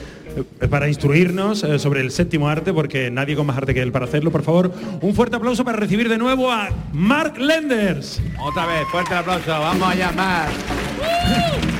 [0.69, 4.05] para instruirnos eh, sobre el séptimo arte, porque nadie con más arte que él para
[4.05, 8.21] hacerlo, por favor, un fuerte aplauso para recibir de nuevo a Mark Lenders.
[8.39, 9.49] Otra vez, fuerte el aplauso.
[9.49, 10.49] Vamos a llamar.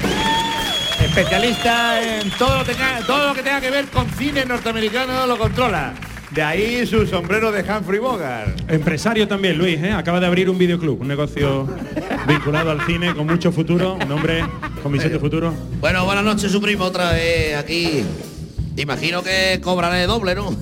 [1.03, 5.37] Especialista en todo lo, tenga- todo lo que tenga que ver con cine norteamericano lo
[5.37, 5.93] controla.
[6.31, 8.71] De ahí su sombrero de Humphrey Bogart.
[8.71, 9.91] Empresario también, Luis, ¿eh?
[9.91, 11.67] acaba de abrir un videoclub, un negocio
[12.27, 14.43] vinculado al cine con mucho futuro, un hombre
[14.81, 15.53] con visión de futuro.
[15.79, 18.03] Bueno, buenas noches, su primo, otra vez aquí.
[18.75, 20.45] Imagino que cobraré doble, ¿no?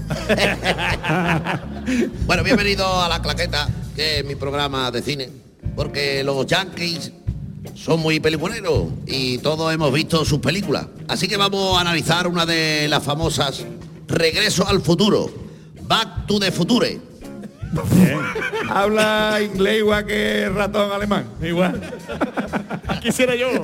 [2.26, 5.30] bueno, bienvenido a La Claqueta, que es mi programa de cine,
[5.76, 7.14] porque los Yankees
[7.74, 10.88] son muy peliculeros y todos hemos visto sus películas.
[11.07, 13.66] Así que vamos a analizar una de las famosas
[14.07, 15.32] Regreso al futuro,
[15.84, 16.99] Back to the Future.
[18.69, 21.26] Habla inglés igual que ratón alemán.
[21.41, 21.82] Igual.
[23.01, 23.47] Quisiera yo.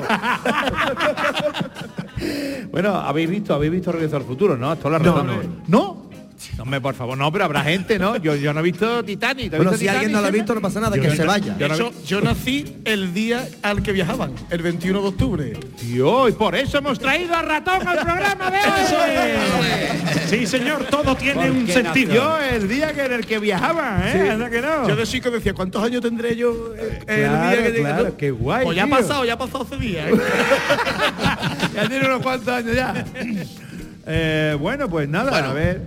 [2.72, 4.70] Bueno, habéis visto, habéis visto Regreso al Futuro, ¿no?
[4.70, 5.28] La razón.
[5.28, 5.34] no.
[5.34, 5.44] ¿No?
[5.68, 5.97] No,
[6.60, 8.16] hombre, por favor, no, pero habrá gente, ¿no?
[8.18, 9.50] Yo, yo no he visto Titanic.
[9.50, 11.16] ¿Tú has Bueno, si alguien no lo ha visto, no pasa nada, Yo que no-
[11.16, 11.56] se vaya.
[11.58, 15.54] yo no- Yo, yo nací el día al que viajaban, el 21 de octubre.
[15.82, 20.20] Y por eso hemos traído a ratón al programa de hoy.
[20.30, 22.14] Sí, señor, todo tiene un sentido.
[22.30, 24.12] nació el día que en el que viajaba, ¿eh?
[24.24, 24.30] Sí.
[24.30, 24.88] Anda que no.
[24.88, 28.18] Yo de chico decía, ¿cuántos años tendré yo eh, el Claro, día que claro, ¿no?
[28.18, 30.10] qué guay, Pues ya ha pasado, ya ha pasado ese día.
[30.10, 30.14] ¿eh?
[31.76, 33.06] ya tiene unos cuantos años ya.
[34.06, 35.48] Eh, bueno, pues nada, Bueno.
[35.50, 35.82] a ver.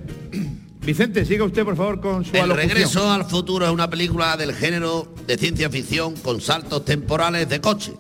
[0.83, 2.69] Vicente, siga usted por favor con su El alocución.
[2.71, 7.61] regreso al futuro es una película del género de ciencia ficción con saltos temporales de
[7.61, 7.93] coche,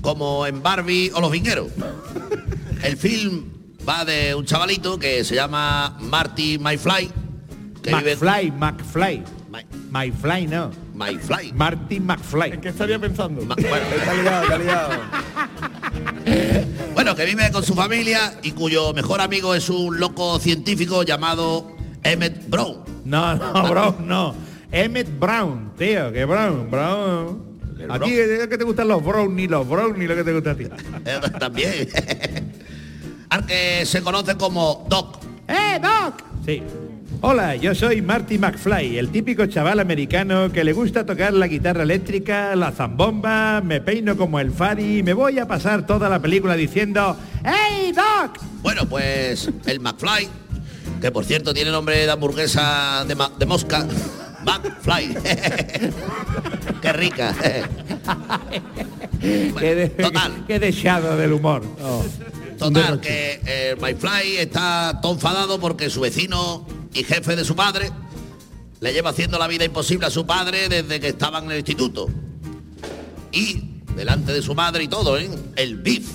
[0.00, 1.68] como en Barbie o Los Vingueros.
[2.82, 3.44] El film
[3.88, 7.10] va de un chavalito que se llama Marty MyFly,
[7.82, 9.22] que vive McFly, McFly.
[9.50, 9.66] My-
[10.10, 10.70] MyFly no.
[10.94, 11.52] MyFly.
[11.52, 12.52] Martin McFly.
[12.52, 13.44] ¿En qué estaría pensando?
[13.44, 14.90] Ma- bueno, Está liado, está liado.
[16.94, 21.73] bueno, que vive con su familia y cuyo mejor amigo es un loco científico llamado
[22.04, 22.76] Emmett Brown.
[23.04, 24.34] No, no, Brown, no.
[24.70, 27.54] Emmett Brown, tío, que Brown, Brown.
[27.78, 30.24] El A ti es que te gustan los Brown, ni los Brown, ni lo que
[30.24, 30.64] te gusta a ti.
[31.04, 31.88] Eh, También.
[33.30, 35.18] Al que se conoce como Doc.
[35.48, 36.22] ¡Eh, Doc!
[36.46, 36.62] Sí.
[37.20, 41.82] Hola, yo soy Marty McFly, el típico chaval americano que le gusta tocar la guitarra
[41.82, 46.20] eléctrica, la zambomba, me peino como el Fari y me voy a pasar toda la
[46.20, 48.38] película diciendo ¡Hey, Doc!
[48.62, 50.28] Bueno, pues el McFly,
[51.04, 53.86] que por cierto tiene nombre de hamburguesa de, ma- de mosca,
[54.42, 55.14] McFly.
[56.80, 57.36] Qué rica.
[59.20, 60.44] qué, de- total.
[60.46, 61.62] qué deseado del humor.
[62.58, 67.90] Total, que el McFly está todo enfadado porque su vecino y jefe de su padre
[68.80, 72.08] le lleva haciendo la vida imposible a su padre desde que estaban en el instituto.
[73.30, 73.62] Y
[73.94, 75.28] delante de su madre y todo, ¿eh?
[75.56, 76.06] El beef.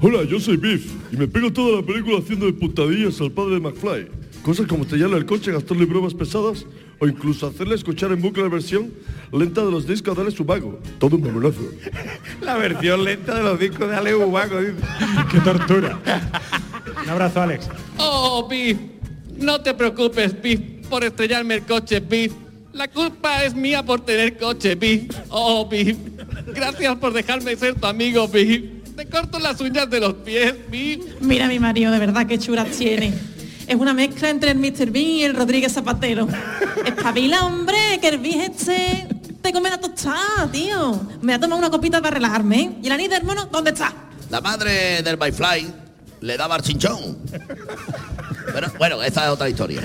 [0.00, 3.54] Hola, yo soy Biff y me pego toda la película haciendo de puntadillas al padre
[3.54, 4.17] de McFly.
[4.42, 6.64] Cosas como estrellarle el coche, gastarle bromas pesadas
[6.98, 8.92] o incluso hacerle escuchar en bucle la versión
[9.32, 10.80] lenta de los discos de Ale Subago.
[10.98, 11.60] Todo un mamonazo.
[12.40, 14.74] La versión lenta de los discos de Ale dice.
[15.30, 15.98] ¡Qué tortura!
[17.02, 17.68] Un abrazo, Alex.
[17.98, 18.78] Oh, Biff,
[19.36, 22.32] no te preocupes, Biff, por estrellarme el coche, Biff.
[22.72, 25.14] La culpa es mía por tener coche, Biff.
[25.28, 25.96] Oh, Biff,
[26.54, 28.64] gracias por dejarme ser tu amigo, Biff.
[28.96, 31.20] Te corto las uñas de los pies, Biff.
[31.20, 33.12] Mira mi marido, de verdad, qué churas tiene.
[33.68, 34.90] Es una mezcla entre el Mr.
[34.90, 36.26] Bean y el Rodríguez Zapatero.
[36.86, 39.06] Espabila, hombre, que el este
[39.42, 40.94] te comes la tostada, tío.
[41.20, 42.70] Me voy a tomar una copita para relajarme, ¿eh?
[42.82, 43.92] ¿Y el anís de hermano, dónde está?
[44.30, 45.70] La madre del Byfly
[46.22, 47.18] le daba al chinchón.
[48.54, 49.82] Pero bueno, esta es otra historia.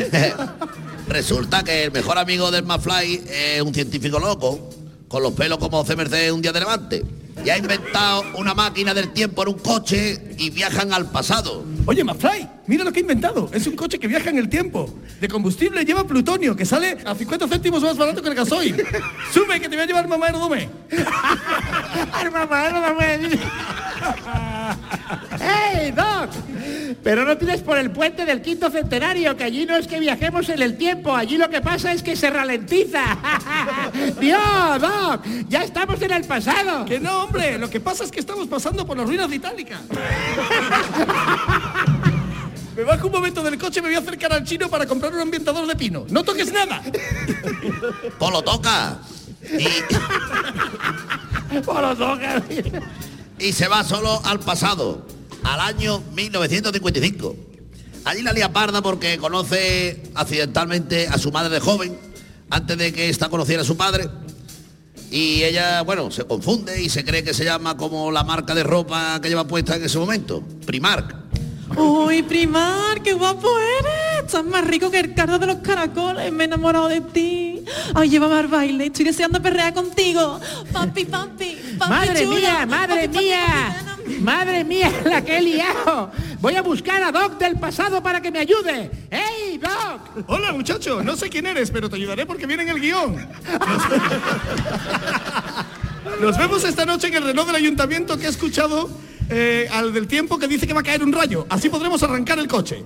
[1.10, 4.70] Resulta que el mejor amigo del McFly es un científico loco,
[5.10, 5.98] con los pelos como C.
[5.98, 7.04] Mercedes un día de levante.
[7.46, 11.66] Y ha inventado una máquina del tiempo en un coche y viajan al pasado.
[11.86, 13.50] Oye, McFly, mira lo que he inventado.
[13.54, 14.90] Es un coche que viaja en el tiempo.
[15.20, 18.76] De combustible lleva plutonio, que sale a 50 céntimos más barato que el gasoil.
[19.32, 20.70] Sube, que te voy a llevar mamá Erdome.
[22.32, 22.70] mamá
[25.44, 26.30] ¡Hey, Doc!
[27.04, 30.48] Pero no tires por el puente del quinto centenario, que allí no es que viajemos
[30.50, 33.04] en el tiempo, allí lo que pasa es que se ralentiza.
[34.20, 35.26] ¡Dios, Doc!
[35.50, 36.86] ¡Ya estamos en el pasado!
[36.86, 39.82] Que no, hombre, lo que pasa es que estamos pasando por las ruinas de Itálica.
[42.76, 45.20] Me bajo un momento del coche, me voy a acercar al chino para comprar un
[45.20, 46.08] ambientador de pino.
[46.10, 46.82] ¡No toques nada!
[48.18, 48.98] Polo toca.
[51.66, 52.42] Polo toca.
[53.38, 55.06] Y se va solo al pasado,
[55.44, 57.36] al año 1955.
[58.06, 61.98] Allí la lía parda porque conoce accidentalmente a su madre de joven,
[62.50, 64.10] antes de que ésta conociera a su padre.
[65.10, 68.64] Y ella, bueno, se confunde y se cree que se llama como la marca de
[68.64, 71.16] ropa que lleva puesta en ese momento, Primark.
[71.78, 73.48] Uy, Primar, qué guapo
[73.80, 74.26] eres.
[74.26, 76.32] Estás más rico que el cardo de los caracoles.
[76.32, 77.64] Me he enamorado de ti.
[77.96, 78.86] Ay, llévame al baile.
[78.88, 80.40] Estoy deseando perrear contigo.
[80.72, 82.36] Papi, papi, papi ¡Madre chula.
[82.40, 83.93] mía, madre Papi, papi, mía!
[84.22, 86.12] ¡Madre mía, la que he liado!
[86.40, 88.92] Voy a buscar a Doc del pasado para que me ayude.
[89.10, 90.26] ¡Hey, Doc!
[90.28, 91.04] Hola, muchacho.
[91.04, 93.16] No sé quién eres, pero te ayudaré porque viene en el guion.
[93.16, 93.28] Nos,
[96.22, 98.90] Nos vemos esta noche en el reloj del ayuntamiento que he escuchado
[99.30, 101.46] eh, al del tiempo que dice que va a caer un rayo.
[101.50, 102.84] Así podremos arrancar el coche.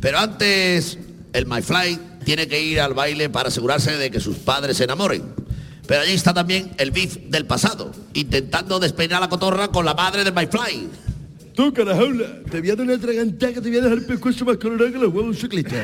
[0.00, 0.98] Pero antes,
[1.32, 5.22] el MyFly tiene que ir al baile para asegurarse de que sus padres se enamoren.
[5.88, 10.22] Pero allí está también el beef del pasado, intentando despeinar la cotorra con la madre
[10.22, 10.86] del MyFly.
[11.54, 14.44] Tú, carajola, te voy a dar una tragantada que te voy a dejar el pescuezo
[14.44, 15.76] más colorado que los huevos de un ciclista.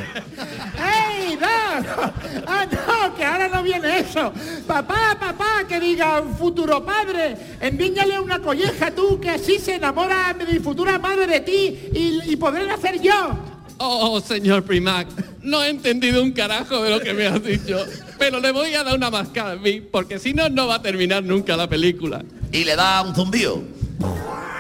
[0.76, 2.12] ¡Hey, Doc!
[2.46, 4.30] ¡Ah, no, que ahora no viene eso!
[4.66, 10.36] Papá, papá, que diga un futuro padre, envíñale una colleja tú, que así se enamora
[10.46, 13.38] mi futura madre de ti y, y podré nacer yo.
[13.78, 15.08] Oh, señor Primac,
[15.42, 17.84] no he entendido un carajo de lo que me has dicho,
[18.18, 20.82] pero le voy a dar una mascada a mí, porque si no, no va a
[20.82, 22.22] terminar nunca la película.
[22.52, 23.62] Y le da un zumbío.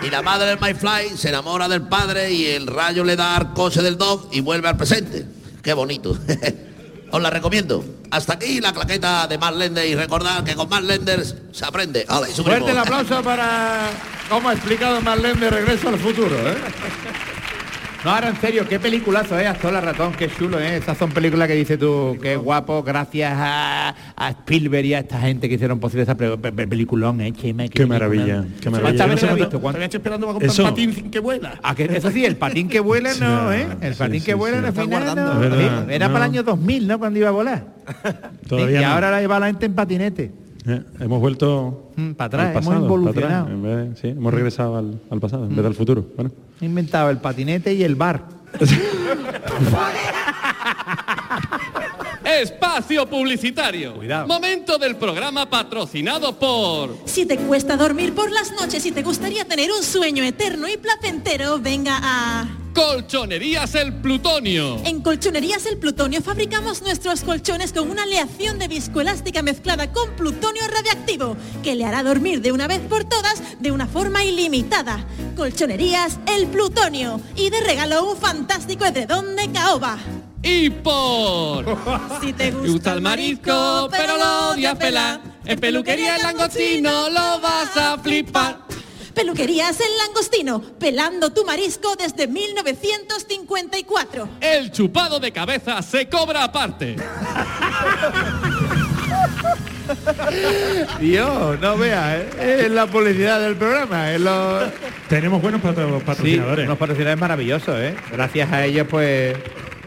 [0.02, 3.54] Y la madre del MyFly se enamora del padre y el rayo le da al
[3.54, 5.24] coche del dog y vuelve al presente.
[5.62, 6.18] Qué bonito.
[7.10, 7.84] Os la recomiendo.
[8.10, 12.06] Hasta aquí la claqueta de Matt Lender y recordad que con Matt Lenders se aprende.
[12.42, 13.88] Fuerte el aplauso para
[14.28, 16.56] cómo ha explicado Marlene de Regreso al Futuro, ¿eh?
[18.04, 19.46] No, ahora en serio, qué peliculazo, ¿eh?
[19.46, 20.76] Hasta la ratón, qué chulo, ¿eh?
[20.76, 25.18] Esas son películas que dices tú, qué guapo, gracias a, a Spielberg y a esta
[25.20, 27.32] gente que hicieron posible esa pe- pe- pe- peliculón, ¿eh?
[27.32, 29.06] Chema, Qué maravilla, qué maravilla.
[29.06, 29.58] ¿Cuántas No visto?
[29.60, 30.64] ¿Cuántas- Estoy esperando para comprar Eso.
[30.64, 31.58] patín que vuela.
[31.74, 33.68] Que eso sí, el patín que vuela no, ¿eh?
[33.80, 34.62] El patín sí, que vuela sí.
[34.64, 35.34] no Está final, guardando.
[35.34, 35.40] no.
[35.40, 36.12] Verdad, Era no.
[36.12, 36.98] para el año 2000, ¿no?
[36.98, 37.64] Cuando iba a volar.
[38.46, 40.30] Todavía y ahora la lleva la gente en patinete.
[40.66, 43.44] Eh, hemos vuelto Mm, para atrás, al hemos pasado, evolucionado.
[43.46, 43.88] para atrás.
[43.90, 46.06] Vez- sí, hemos regresado al, al pasado, en vez del futuro.
[46.16, 46.30] Bueno.
[46.60, 48.24] He inventado el patinete y el bar.
[52.24, 53.94] Espacio publicitario.
[53.94, 54.26] Cuidado.
[54.26, 56.96] Momento del programa patrocinado por...
[57.04, 60.76] Si te cuesta dormir por las noches y te gustaría tener un sueño eterno y
[60.76, 62.48] placentero, venga a...
[62.74, 64.80] Colchonerías El Plutonio.
[64.84, 70.66] En Colchonerías El Plutonio fabricamos nuestros colchones con una aleación de viscoelástica mezclada con plutonio
[70.66, 75.06] radiactivo que le hará dormir de una vez por todas de una forma ilimitada.
[75.36, 79.98] Colchonerías El Plutonio y de regalo un fantástico edredón de caoba.
[80.44, 81.64] Y por...
[82.20, 85.20] Si te gusta el marisco, pero lo odias pelar.
[85.44, 88.58] En peluquería el langostino lo vas a flipar.
[89.14, 94.28] Peluquerías El Langostino, pelando tu marisco desde 1954.
[94.40, 96.96] El chupado de cabeza se cobra aparte.
[101.00, 102.62] Dios, no veas, ¿eh?
[102.64, 104.12] es la publicidad del programa.
[104.12, 104.60] Es lo...
[105.08, 106.66] Tenemos buenos patro- Sí, patrocinadores.
[106.66, 107.94] unos patrocinadores maravillosos, ¿eh?
[108.10, 109.36] Gracias a ellos, pues,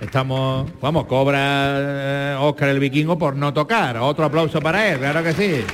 [0.01, 0.69] estamos...
[0.81, 3.97] Vamos, cobra eh, Oscar el Vikingo por no tocar.
[3.97, 5.65] Otro aplauso para él, claro que sí.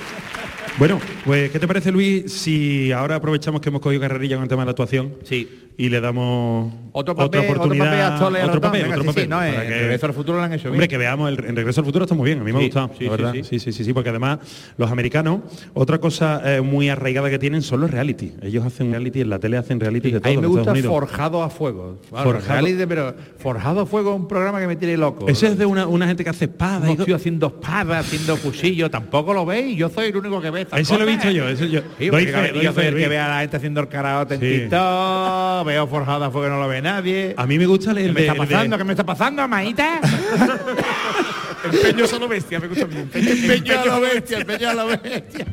[0.79, 4.49] Bueno, pues ¿qué te parece Luis si ahora aprovechamos que hemos cogido carrerilla con el
[4.49, 5.13] tema de la actuación?
[5.23, 5.59] Sí.
[5.75, 9.23] Y le damos Otro papel, otra oportunidad, otro papel otro papel, Venga, otro sí, papel,
[9.23, 10.73] sí, no, para en que- Regreso al Futuro lo han hecho bien.
[10.73, 12.61] Hombre, que veamos el, en Regreso al Futuro está muy bien, a mí me ha
[12.61, 13.33] gustado, sí, la sí, verdad.
[13.33, 13.43] sí.
[13.43, 14.37] Sí, sí, sí, sí, porque además
[14.77, 15.39] los americanos,
[15.73, 18.33] otra cosa eh, muy arraigada que tienen son los reality.
[18.43, 20.29] Ellos hacen reality, en la tele hacen reality de todo.
[20.31, 20.91] A mí me gusta Unidos.
[20.91, 21.97] Forjado a Fuego.
[22.07, 25.27] Claro, Forjado- reality, pero Forjado a Fuego es un programa que me tiene loco.
[25.27, 26.85] Ese es de una, una gente que hace espada.
[26.85, 29.75] No y co- estoy haciendo espadas, haciendo cuchillos, tampoco lo veis.
[29.75, 31.15] Yo soy el único que ve estas Ese lo he cosas.
[31.23, 31.81] visto yo, ese yo.
[31.97, 33.09] Sí, Doy fe, yo doy soy fe, el que Luis.
[33.09, 34.49] ve a la gente haciendo el karaoke en Sí.
[34.61, 37.33] TikTok, veo Forjado a Fuego que no lo ve nadie.
[37.37, 38.77] A mí me gusta el ¿Qué de- me está el de- pasando?
[38.77, 39.99] ¿Qué me está pasando, Maíta?
[41.63, 43.09] Empeño solo bestia, me gusta bien.
[43.13, 45.45] Empeño a lo bestia, empeño a lo bestia.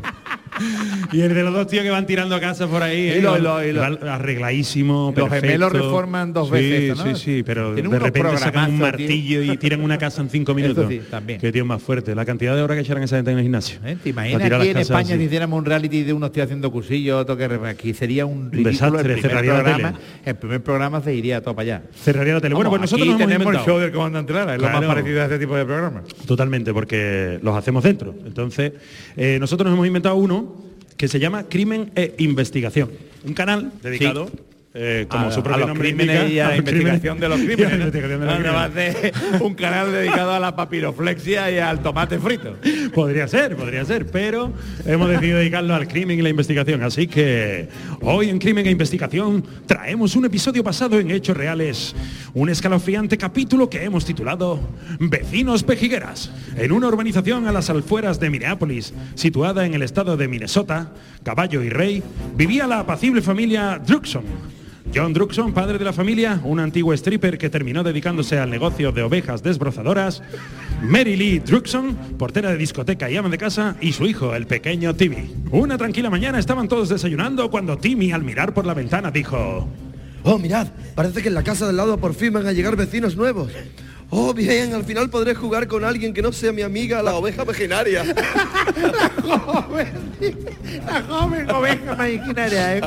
[1.12, 3.06] Y el de los dos tíos que van tirando casas por ahí.
[3.06, 3.22] Y ¿eh?
[3.22, 7.04] lo- y lo- lo- arregladísimo, Los gemelos reforman dos Sí, veces, ¿no?
[7.16, 8.86] Sí, sí, pero de unos repente sacan un tío.
[8.86, 10.86] martillo y tiran una casa en cinco minutos.
[10.88, 11.40] sí, también.
[11.40, 12.14] Qué tío más fuerte.
[12.14, 13.78] La cantidad de horas que echarán esa gente en el gimnasio.
[13.84, 13.96] ¿Eh?
[14.02, 17.36] ¿Te imaginas aquí en España si hiciéramos un reality de uno estoy haciendo cursillo, otro
[17.36, 19.92] que aquí sería un ridículo desastre, el cerraría la programa.
[19.92, 20.04] tele.
[20.24, 21.82] El primer programa se iría todo para allá.
[21.94, 22.54] Cerraría la tele.
[22.54, 24.86] Bueno, pues nosotros nos hemos tenemos el show del comandante Lara, es lo Claro.
[24.86, 26.04] más parecido a este tipo de programas.
[26.26, 28.14] Totalmente, porque los hacemos dentro.
[28.24, 28.72] Entonces,
[29.16, 30.49] eh, nosotros nos hemos inventado uno
[31.00, 32.90] que se llama Crimen e Investigación.
[33.24, 34.30] Un canal dedicado,
[34.74, 37.90] eh, como A- su propio los nombre indica, y a la investigación de los crímenes.
[37.90, 42.54] de los un canal dedicado a la papiroflexia y al tomate frito.
[42.94, 44.52] Podría ser, podría ser, pero
[44.84, 46.82] hemos decidido dedicarlo al crimen y la investigación.
[46.82, 47.68] Así que
[48.02, 51.94] hoy en Crimen e Investigación traemos un episodio basado en hechos reales,
[52.34, 54.60] un escalofriante capítulo que hemos titulado
[54.98, 56.30] Vecinos Pejigueras.
[56.56, 61.62] En una urbanización a las afueras de Minneapolis, situada en el estado de Minnesota, Caballo
[61.62, 62.02] y Rey,
[62.36, 64.24] vivía la apacible familia Druxon.
[64.92, 69.02] John Druxon, padre de la familia, un antiguo stripper que terminó dedicándose al negocio de
[69.02, 70.20] ovejas desbrozadoras,
[70.82, 74.96] Mary Lee Druxon, portera de discoteca y ama de casa, y su hijo, el pequeño
[74.96, 75.32] Timmy.
[75.52, 79.68] Una tranquila mañana estaban todos desayunando cuando Timmy, al mirar por la ventana, dijo...
[80.22, 83.16] Oh, mirad, parece que en la casa del lado por fin van a llegar vecinos
[83.16, 83.50] nuevos.
[84.12, 87.44] Oh, bien, al final podré jugar con alguien que no sea mi amiga, la oveja
[87.44, 88.04] vegenaria.
[90.86, 92.80] La joven oveja maquinaria, ¿eh?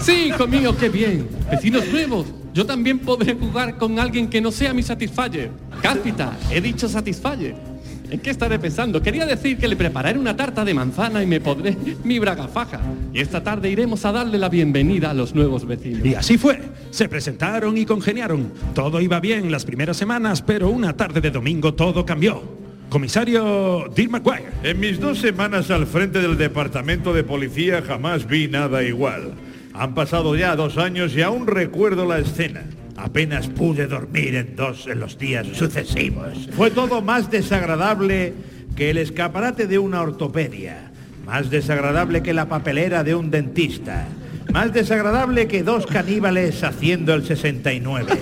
[0.00, 1.28] Sí, hijo mío, qué bien.
[1.50, 2.26] Vecinos nuevos.
[2.54, 5.50] Yo también podré jugar con alguien que no sea mi Satisfyer.
[5.82, 7.71] Cáspita, he dicho Satisfyer.
[8.12, 9.00] ¿En qué estaré pensando?
[9.00, 12.78] Quería decir que le prepararé una tarta de manzana y me podré mi bragafaja.
[13.14, 16.04] Y esta tarde iremos a darle la bienvenida a los nuevos vecinos.
[16.04, 16.60] Y así fue.
[16.90, 18.52] Se presentaron y congeniaron.
[18.74, 22.42] Todo iba bien las primeras semanas, pero una tarde de domingo todo cambió.
[22.90, 24.50] Comisario Dick McGuire.
[24.62, 29.32] En mis dos semanas al frente del departamento de policía jamás vi nada igual.
[29.72, 32.62] Han pasado ya dos años y aún recuerdo la escena.
[32.96, 36.48] Apenas pude dormir en dos en los días sucesivos.
[36.56, 38.34] Fue todo más desagradable
[38.76, 40.90] que el escaparate de una ortopedia.
[41.26, 44.06] Más desagradable que la papelera de un dentista.
[44.52, 48.12] Más desagradable que dos caníbales haciendo el 69.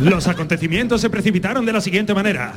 [0.00, 2.54] Los acontecimientos se precipitaron de la siguiente manera.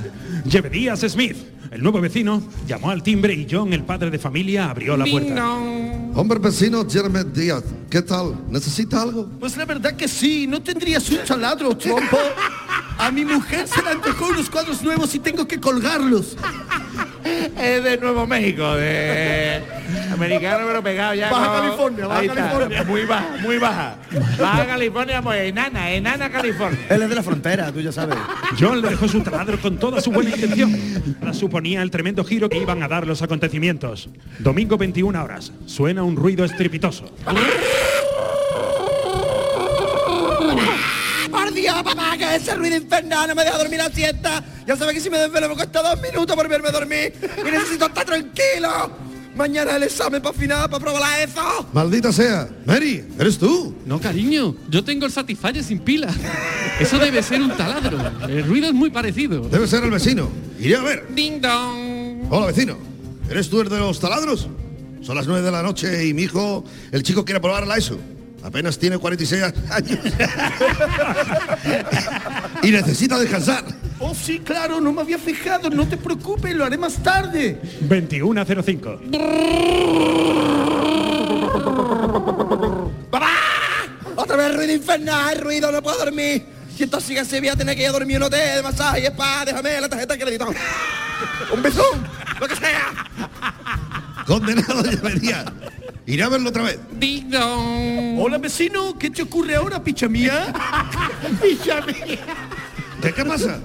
[0.50, 1.36] Jebedías Smith,
[1.70, 5.54] el nuevo vecino, llamó al timbre y John, el padre de familia, abrió la puerta.
[6.16, 8.36] Hombre vecino Jeremy Díaz, ¿qué tal?
[8.50, 9.30] ¿Necesita algo?
[9.38, 12.18] Pues la verdad que sí, ¿no tendrías un taladro, trompo?
[12.98, 16.38] A mi mujer se le antojó unos cuadros nuevos y tengo que colgarlos.
[17.60, 19.62] Es de Nuevo México, de
[20.14, 21.30] americano pero pegado ya.
[21.30, 22.84] Baja con- California, Baja California.
[22.84, 23.96] Muy baja, muy baja.
[24.40, 26.80] Baja California, pues enana, enana California.
[26.90, 28.18] Él es de la frontera, tú ya sabes.
[28.60, 30.74] John le dejó su taladro con toda su buena intención.
[31.20, 34.10] Ahora suponía el tremendo giro que iban a dar los acontecimientos.
[34.40, 35.52] Domingo 21 horas.
[35.66, 37.12] Suena un ruido estrepitoso.
[41.50, 44.44] Por Dios, papá, que ese ruido infernal no me deja dormir la siesta.
[44.68, 47.12] Ya sabes que si me desvelo me cuesta dos minutos por verme dormir.
[47.40, 48.92] Y necesito estar tranquilo.
[49.36, 51.68] Mañana el examen para final, para probar la ESO.
[51.74, 52.48] Maldita sea.
[52.68, 53.76] Mary, ¿eres tú?
[53.88, 56.14] No, cariño, yo tengo el Satisfyer sin pila.
[56.80, 57.98] Eso debe ser un taladro.
[58.28, 59.42] El ruido es muy parecido.
[59.50, 60.30] Debe ser el vecino.
[60.60, 61.08] Iré a ver.
[61.16, 62.28] Ding dong.
[62.30, 62.78] Hola, vecino.
[63.28, 64.48] ¿Eres tú el de los taladros?
[65.02, 67.98] Son las 9 de la noche y mi hijo, el chico quiere probar la ESO.
[68.44, 70.00] Apenas tiene 46 años.
[72.64, 73.64] y necesita descansar.
[74.00, 75.70] Oh, sí, claro, no me había fijado.
[75.70, 77.60] No te preocupes, lo haré más tarde.
[77.88, 79.00] 21.05.
[83.12, 83.32] ¡Papá!
[84.16, 86.46] Otra vez ruido infernal, ruido, no puedo dormir.
[86.76, 88.64] Si esto sigue así, voy a tener que ir a dormir en un hotel de
[88.64, 89.44] masaje y spa.
[89.46, 90.48] Déjame la tarjeta de crédito.
[91.54, 92.08] Un besón,
[92.40, 92.88] lo que sea.
[94.30, 95.44] Condenado ya venía.
[96.06, 96.80] Iré a verlo otra vez.
[97.00, 98.20] Ding dong.
[98.20, 100.54] Hola, vecino, ¿qué te ocurre ahora, picha mía?
[101.42, 102.20] Picha mía.
[103.02, 103.60] ¿Qué, qué pasa?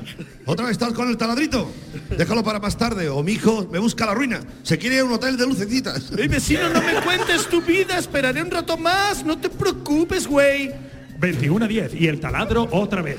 [0.47, 1.71] ¿Otra vez estás con el taladrito?
[2.17, 4.41] Déjalo para más tarde, o mi hijo me busca la ruina.
[4.63, 6.11] Se quiere ir a un hotel de lucecitas.
[6.17, 7.99] ¡Ey, vecino, no me cuentes tu vida!
[7.99, 9.23] Esperaré un rato más.
[9.23, 10.73] No te preocupes, güey.
[11.19, 13.19] 21 a 10 y el taladro otra vez.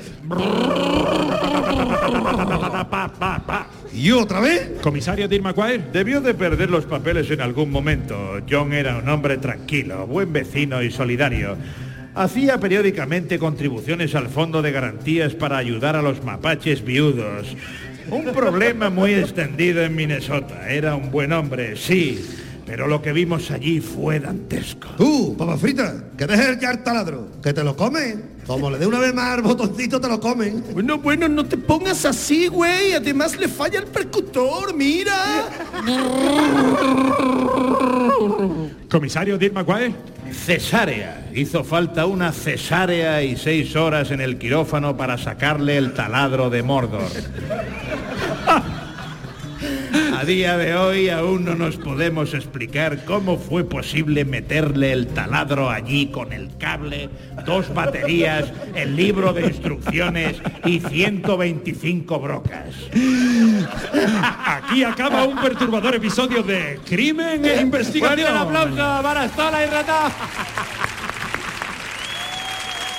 [3.92, 4.72] ¿Y otra vez?
[4.82, 5.84] Comisario Dean McGuire.
[5.92, 8.40] Debió de perder los papeles en algún momento.
[8.48, 11.56] John era un hombre tranquilo, buen vecino y solidario.
[12.14, 17.56] Hacía periódicamente contribuciones al fondo de garantías para ayudar a los mapaches viudos.
[18.10, 20.70] Un problema muy extendido en Minnesota.
[20.70, 22.24] Era un buen hombre, sí,
[22.66, 24.88] pero lo que vimos allí fue dantesco.
[24.96, 28.36] Tú, papa frita, que dejes ya el taladro, que te lo comen.
[28.44, 30.64] Como le dé una vez más al botoncito, te lo comen.
[30.72, 32.92] Bueno, bueno, no te pongas así, güey.
[32.92, 35.48] Además le falla el percutor, mira.
[38.90, 39.94] Comisario Dean McGuire.
[40.32, 41.28] Cesárea.
[41.34, 46.62] Hizo falta una cesárea y seis horas en el quirófano para sacarle el taladro de
[46.64, 47.10] Mordor.
[50.16, 55.68] A día de hoy aún no nos podemos explicar cómo fue posible meterle el taladro
[55.68, 57.10] allí con el cable,
[57.44, 62.74] dos baterías, el libro de instrucciones y 125 brocas.
[64.46, 68.16] Aquí acaba un perturbador episodio de Crimen e Investigación.
[68.16, 70.12] Fuerte el aplauso para Estola y Rata.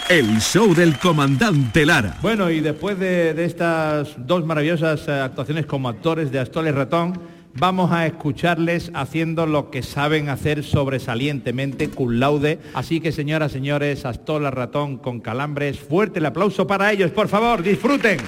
[0.10, 2.18] El show del comandante Lara.
[2.22, 6.72] Bueno, y después de, de estas dos maravillosas eh, actuaciones como actores de Astol y
[6.72, 7.20] Ratón,
[7.54, 12.60] vamos a escucharles haciendo lo que saben hacer sobresalientemente, cum laude.
[12.74, 17.62] Así que, señoras, señores, Astola Ratón con calambres, fuerte el aplauso para ellos, por favor,
[17.62, 18.20] disfruten.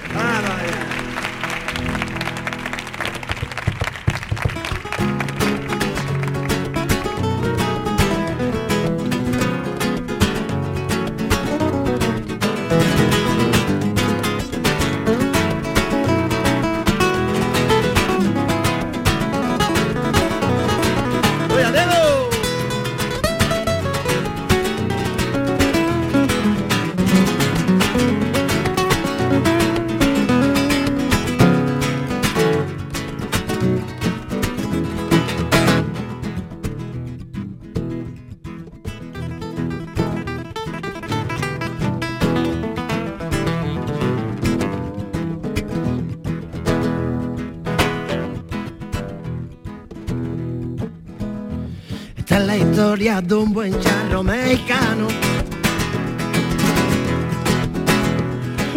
[53.00, 55.08] De un buen charro mexicano.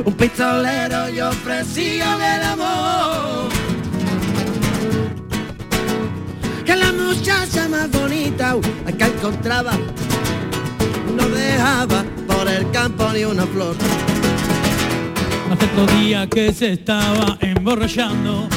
[0.06, 3.50] Un pistolero y ofrecía el amor.
[6.66, 8.56] Que la muchacha más bonita
[8.98, 9.74] que encontraba
[11.18, 13.76] no dejaba por el campo ni una flor.
[15.52, 18.48] Hace dos días que se estaba emborrachando.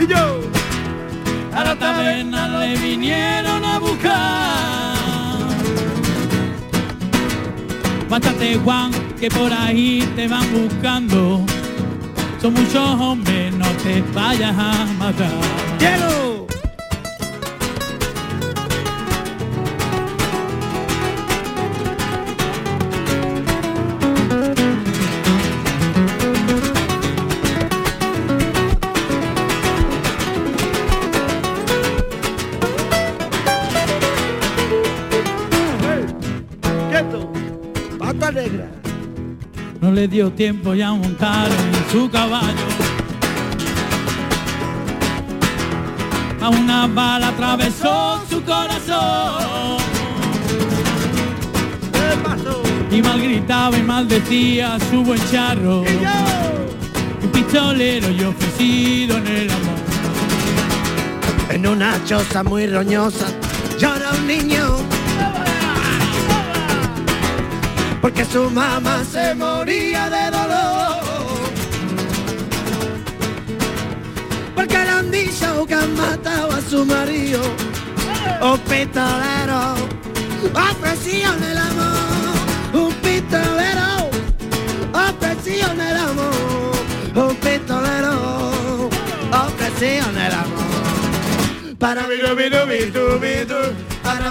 [0.00, 0.45] Y yo,
[1.78, 4.96] taberna le vinieron a buscar.
[8.08, 11.44] Bástate Juan, que por ahí te van buscando.
[12.40, 15.32] Son muchos hombres, no te vayas a matar.
[15.80, 16.25] ¡Hielo!
[40.08, 42.66] Dio tiempo ya a montar en su caballo.
[46.40, 49.76] A una bala atravesó su corazón.
[52.90, 55.80] Y mal gritaba y maldecía su buen charro.
[57.22, 59.76] Un pistolero y ofrecido en el amor.
[61.50, 63.26] En una choza muy roñosa
[63.78, 64.95] llora un niño.
[68.06, 71.02] Porque su mamá se moría de dolor.
[74.54, 77.40] Porque le han dicho que han matado a su marido.
[78.40, 79.74] Un pistolero
[80.54, 81.96] ofreció en el amor.
[82.74, 84.08] Un pistolero
[85.08, 86.76] ofreció en el amor.
[87.16, 88.88] Un pistolero
[89.32, 91.76] ofreció en el amor.
[91.76, 92.82] Para mi para mi
[94.04, 94.30] para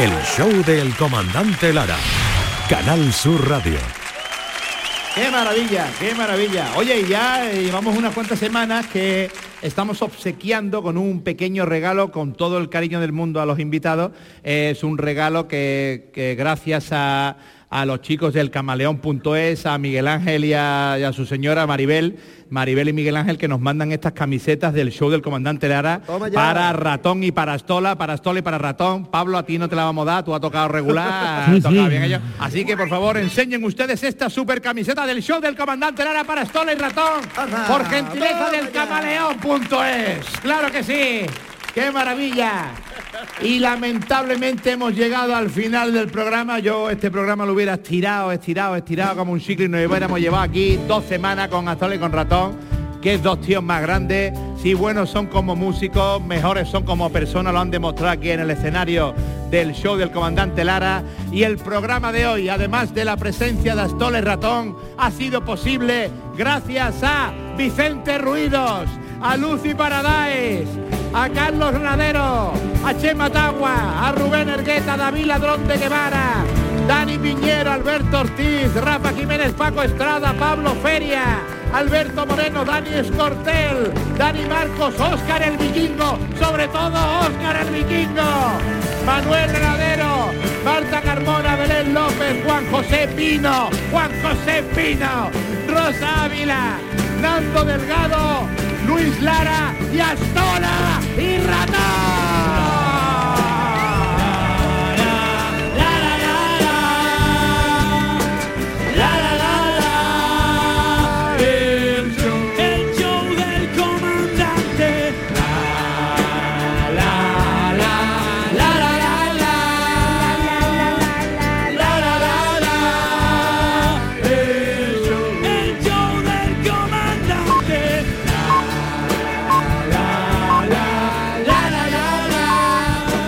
[0.00, 1.98] El show del comandante Lara.
[2.70, 3.76] Canal Sur Radio.
[5.14, 5.88] ¡Qué maravilla!
[5.98, 6.68] ¡Qué maravilla!
[6.76, 9.30] Oye, ya eh, llevamos unas cuantas semanas que
[9.60, 14.12] estamos obsequiando con un pequeño regalo con todo el cariño del mundo a los invitados.
[14.42, 17.36] es un regalo que gracias a,
[17.70, 22.18] a los chicos del camaleón.es, a Miguel Ángel y a, y a su señora Maribel,
[22.48, 26.00] Maribel y Miguel Ángel que nos mandan estas camisetas del show del comandante Lara
[26.34, 29.06] para ratón y para Astola, para Astola y para ratón.
[29.06, 31.62] Pablo, a ti no te la vamos a dar, tú has tocado regular, Sí, has
[31.62, 31.88] tocado sí.
[31.90, 32.20] bien ellos.
[32.40, 36.42] Así que por favor enseñen ustedes esta super camiseta del show del comandante Lara para
[36.42, 37.20] Astola y ratón
[37.68, 40.26] por gentileza del camaleón.es.
[40.42, 41.20] Claro que sí.
[41.72, 42.72] ¡Qué maravilla!
[43.42, 46.58] Y lamentablemente hemos llegado al final del programa.
[46.58, 50.42] Yo este programa lo hubiera estirado, estirado, estirado como un chicle y nos hubiéramos llevado
[50.42, 52.56] aquí dos semanas con Astola y con Ratón,
[53.00, 54.32] que es dos tíos más grandes.
[54.62, 58.50] Si buenos son como músicos, mejores son como personas, lo han demostrado aquí en el
[58.50, 59.14] escenario
[59.50, 61.02] del show del comandante Lara.
[61.32, 65.44] Y el programa de hoy, además de la presencia de Astola y Ratón, ha sido
[65.44, 68.86] posible gracias a Vicente Ruidos,
[69.22, 70.68] a Lucy Paradaes,
[71.12, 72.52] a Carlos Granadero,
[72.84, 76.44] a Chema Tagua, a Rubén Ergueta, David Ladrón de Guevara,
[76.86, 81.40] Dani Piñero, Alberto Ortiz, Rafa Jiménez, Paco Estrada, Pablo Feria,
[81.72, 88.58] Alberto Moreno, Dani Escortel, Dani Marcos, Óscar el Vikingo, sobre todo Óscar el Vikingo,
[89.04, 90.30] Manuel Granadero,
[90.64, 95.30] Marta Carmona, Belén López, Juan José Pino, Juan José Pino,
[95.68, 96.78] Rosa Ávila,
[97.20, 98.48] Nando Delgado,
[98.90, 102.59] Luis Lara y Astona y Ratón.